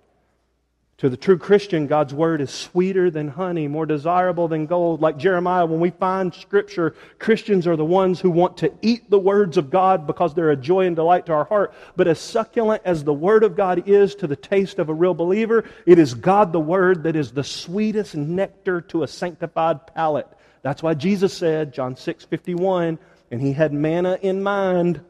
[1.02, 5.02] To the true Christian, God's Word is sweeter than honey, more desirable than gold.
[5.02, 9.18] Like Jeremiah, when we find Scripture, Christians are the ones who want to eat the
[9.18, 11.74] words of God because they're a joy and delight to our heart.
[11.95, 15.16] But as succulent as the Word of God is to the taste of a real
[15.16, 20.28] believer, it is God the Word that is the sweetest nectar to a sanctified palate.
[20.62, 22.99] That's why Jesus said, John 6 51,
[23.32, 25.02] and he had manna in mind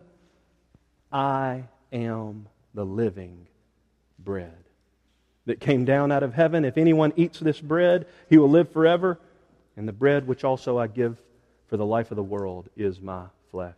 [1.11, 3.47] I am the living
[4.17, 4.60] bread
[5.51, 6.63] that came down out of heaven.
[6.63, 9.19] If anyone eats this bread, he will live forever.
[9.75, 11.17] And the bread which also I give
[11.67, 13.75] for the life of the world is my flesh.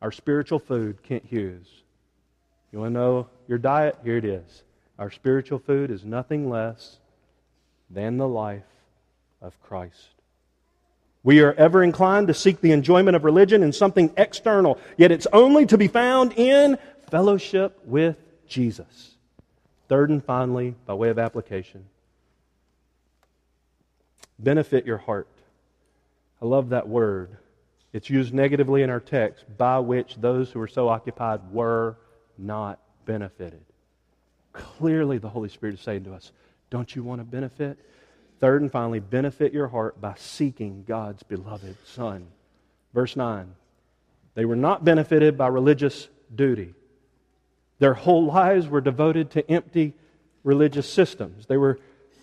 [0.00, 1.66] Our spiritual food, Kent Hughes.
[2.72, 3.98] You want to know your diet?
[4.02, 4.62] Here it is.
[4.98, 6.96] Our spiritual food is nothing less
[7.90, 8.62] than the life
[9.42, 10.08] of Christ.
[11.22, 15.26] We are ever inclined to seek the enjoyment of religion in something external, yet it's
[15.30, 16.78] only to be found in
[17.10, 18.16] fellowship with
[18.48, 19.13] Jesus.
[19.88, 21.84] Third and finally, by way of application,
[24.38, 25.28] benefit your heart.
[26.40, 27.36] I love that word.
[27.92, 31.96] It's used negatively in our text, by which those who were so occupied were
[32.36, 33.64] not benefited.
[34.52, 36.32] Clearly, the Holy Spirit is saying to us,
[36.70, 37.78] Don't you want to benefit?
[38.40, 42.26] Third and finally, benefit your heart by seeking God's beloved Son.
[42.92, 43.54] Verse 9
[44.34, 46.74] They were not benefited by religious duty.
[47.78, 49.94] Their whole lives were devoted to empty
[50.42, 51.46] religious systems.
[51.46, 51.78] They were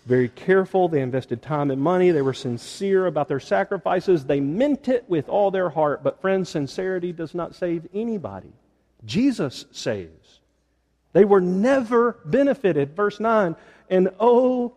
[0.06, 0.88] very careful.
[0.88, 2.10] They invested time and money.
[2.10, 4.24] They were sincere about their sacrifices.
[4.24, 6.02] They meant it with all their heart.
[6.02, 8.52] But, friends, sincerity does not save anybody.
[9.04, 10.40] Jesus saves.
[11.12, 12.96] They were never benefited.
[12.96, 13.54] Verse 9.
[13.90, 14.74] And oh,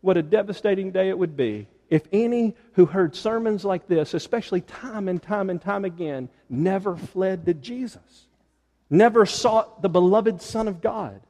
[0.00, 4.62] what a devastating day it would be if any who heard sermons like this, especially
[4.62, 8.26] time and time and time again, never fled to Jesus,
[8.90, 11.20] never sought the beloved Son of God.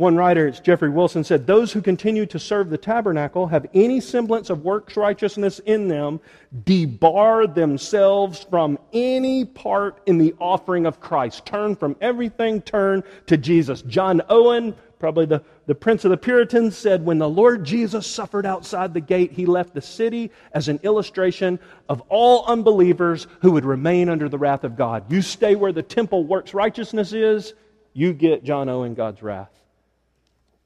[0.00, 4.00] One writer, it's Geoffrey Wilson, said, Those who continue to serve the tabernacle have any
[4.00, 6.20] semblance of works righteousness in them,
[6.64, 11.44] debar themselves from any part in the offering of Christ.
[11.44, 13.82] Turn from everything, turn to Jesus.
[13.82, 18.46] John Owen, probably the, the prince of the Puritans, said, When the Lord Jesus suffered
[18.46, 23.64] outside the gate, he left the city as an illustration of all unbelievers who would
[23.64, 25.10] remain under the wrath of God.
[25.10, 27.54] You stay where the temple works righteousness is,
[27.92, 29.50] you get John Owen God's wrath.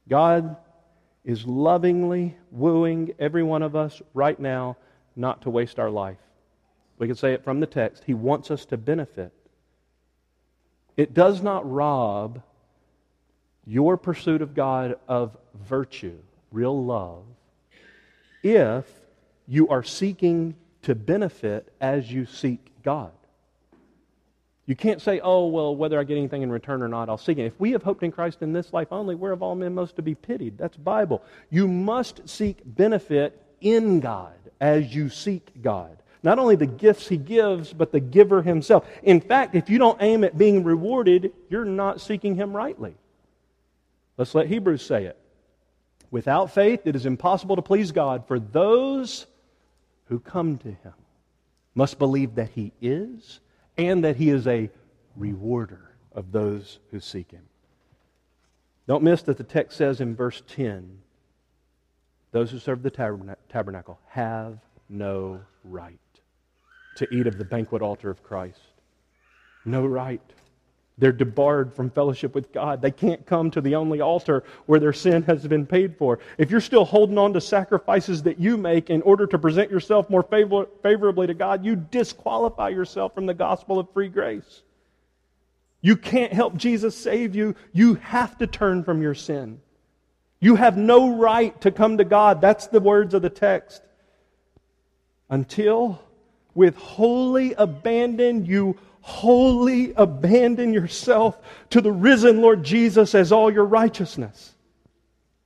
[0.09, 0.57] God
[1.25, 4.77] is lovingly wooing every one of us right now
[5.17, 6.19] not to waste our life.
[6.99, 8.05] We can say it from the text.
[8.05, 9.33] He wants us to benefit.
[10.97, 12.43] It does not rob
[13.67, 15.37] your pursuit of God of
[15.67, 16.19] virtue,
[16.53, 17.25] real love,
[18.43, 18.87] if
[19.47, 23.13] you are seeking to benefit as you seek God.
[24.67, 27.37] You can't say, oh, well, whether I get anything in return or not, I'll seek
[27.37, 27.45] it.
[27.45, 29.97] If we have hoped in Christ in this life only, we're of all men most
[29.97, 30.57] to be pitied.
[30.57, 31.23] That's Bible.
[31.51, 35.99] You must seek benefit in God as you seek God.
[36.23, 38.89] Not only the gifts He gives, but the giver Himself.
[39.03, 42.95] In fact, if you don't aim at being rewarded, you're not seeking Him rightly.
[44.17, 45.19] Let's let Hebrews say it.
[46.11, 49.27] Without faith, it is impossible to please God, for those
[50.07, 50.95] who come to Him
[51.75, 53.41] must believe that He is
[53.77, 54.71] and that he is a
[55.17, 57.45] rewarder of those who seek him.
[58.87, 60.99] Don't miss that the text says in verse 10
[62.33, 62.91] those who serve the
[63.49, 64.59] tabernacle have
[64.89, 65.99] no right
[66.97, 68.61] to eat of the banquet altar of Christ.
[69.65, 70.21] No right.
[70.97, 72.81] They're debarred from fellowship with God.
[72.81, 76.21] They can't come to the only altar where their sin has been paid for.
[76.39, 80.09] If you're still holding on to sacrifices that you make in order to present yourself
[80.09, 84.63] more favor- favorably to God, you disqualify yourself from the gospel of free grace.
[85.81, 87.57] You can't help Jesus save you.
[87.73, 89.61] You have to turn from your sin.
[90.41, 92.41] You have no right to come to God.
[92.41, 93.83] That's the words of the text.
[95.29, 96.01] Until
[96.55, 101.39] with wholly abandon you wholly abandon yourself
[101.69, 104.55] to the risen Lord Jesus as all your righteousness.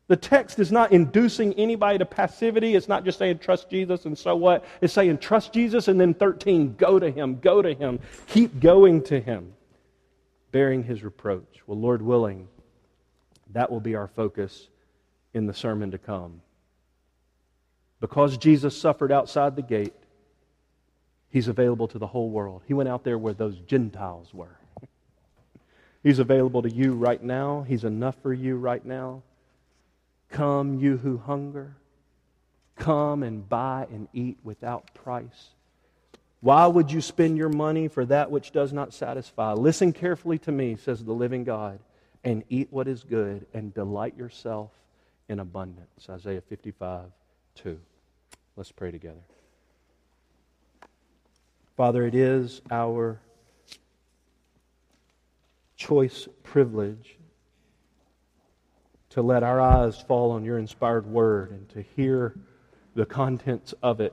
[0.06, 2.76] The text is not inducing anybody to passivity.
[2.76, 4.64] It's not just saying trust Jesus and so what.
[4.80, 7.98] It's saying trust Jesus and then 13, go to him, go to him,
[8.28, 9.54] keep going to him,
[10.52, 11.62] bearing his reproach.
[11.66, 12.46] Well, Lord willing,
[13.54, 14.68] that will be our focus
[15.34, 16.42] in the sermon to come.
[17.98, 19.94] Because Jesus suffered outside the gate,
[21.30, 22.62] He's available to the whole world.
[22.66, 24.58] He went out there where those Gentiles were.
[26.02, 27.64] He's available to you right now.
[27.68, 29.22] He's enough for you right now.
[30.30, 31.76] Come, you who hunger.
[32.76, 35.50] Come and buy and eat without price.
[36.40, 39.54] Why would you spend your money for that which does not satisfy?
[39.54, 41.80] Listen carefully to me, says the living God,
[42.22, 44.70] and eat what is good and delight yourself
[45.28, 46.08] in abundance.
[46.08, 47.06] Isaiah 55
[47.56, 47.80] 2.
[48.56, 49.20] Let's pray together.
[51.78, 53.20] Father, it is our
[55.76, 57.16] choice privilege
[59.10, 62.34] to let our eyes fall on your inspired word and to hear
[62.96, 64.12] the contents of it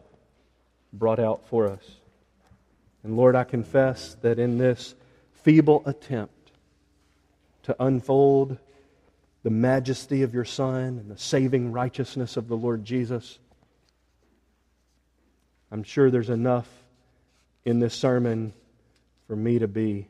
[0.94, 1.82] brought out for us.
[3.04, 4.94] And Lord, I confess that in this
[5.32, 6.52] feeble attempt
[7.64, 8.60] to unfold
[9.42, 13.40] the majesty of your Son and the saving righteousness of the Lord Jesus,
[15.72, 16.68] I'm sure there's enough
[17.66, 18.54] in this sermon
[19.28, 20.08] for me to be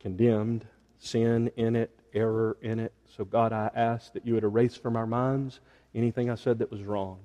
[0.00, 0.66] condemned,
[0.98, 2.92] sin in it, error in it.
[3.16, 5.60] So, God, I ask that you would erase from our minds
[5.94, 7.20] anything I said that was wrong.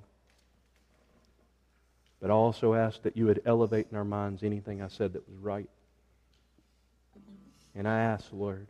[2.20, 5.28] But I also ask that you would elevate in our minds anything I said that
[5.28, 5.70] was right.
[7.74, 8.66] And I ask, Lord,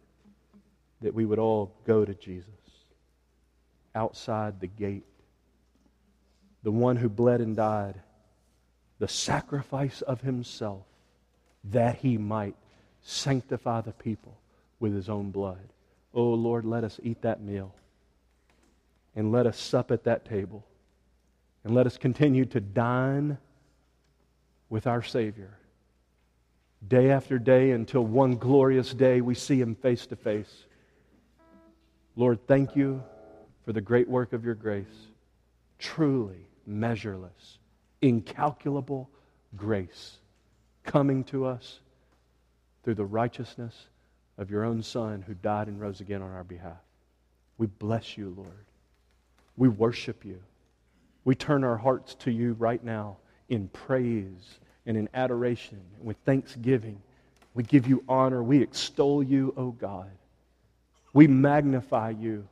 [1.00, 2.50] that we would all go to Jesus
[3.94, 5.06] outside the gate,
[6.62, 8.00] the one who bled and died
[8.98, 10.84] the sacrifice of himself
[11.64, 12.56] that he might
[13.02, 14.38] sanctify the people
[14.80, 15.72] with his own blood.
[16.14, 17.74] Oh Lord, let us eat that meal
[19.14, 20.64] and let us sup at that table
[21.64, 23.38] and let us continue to dine
[24.68, 25.58] with our Savior
[26.86, 30.64] day after day until one glorious day we see him face to face.
[32.14, 33.02] Lord, thank you
[33.64, 34.86] for the great work of your grace.
[35.78, 37.57] Truly measureless,
[38.02, 39.08] incalculable
[39.56, 40.18] grace
[40.84, 41.80] coming to us
[42.82, 43.74] through the righteousness
[44.38, 46.78] of your own Son who died and rose again on our behalf.
[47.58, 48.64] We bless you, Lord.
[49.56, 50.40] We worship you.
[51.24, 53.18] We turn our hearts to you right now
[53.48, 57.00] in praise and in adoration and with thanksgiving.
[57.54, 58.42] We give you honor.
[58.42, 60.10] We extol you, O God.
[61.12, 62.46] We magnify you.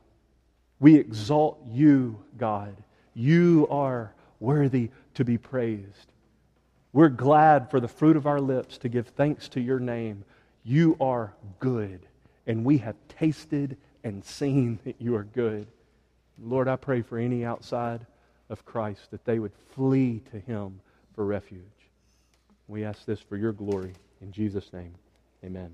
[0.79, 2.75] We exalt you, God.
[3.13, 6.11] You are worthy to be praised.
[6.93, 10.23] We're glad for the fruit of our lips to give thanks to your name.
[10.63, 12.07] You are good,
[12.45, 15.67] and we have tasted and seen that you are good.
[16.41, 18.05] Lord, I pray for any outside
[18.49, 20.79] of Christ that they would flee to him
[21.13, 21.61] for refuge.
[22.67, 23.93] We ask this for your glory.
[24.21, 24.93] In Jesus' name,
[25.43, 25.73] amen.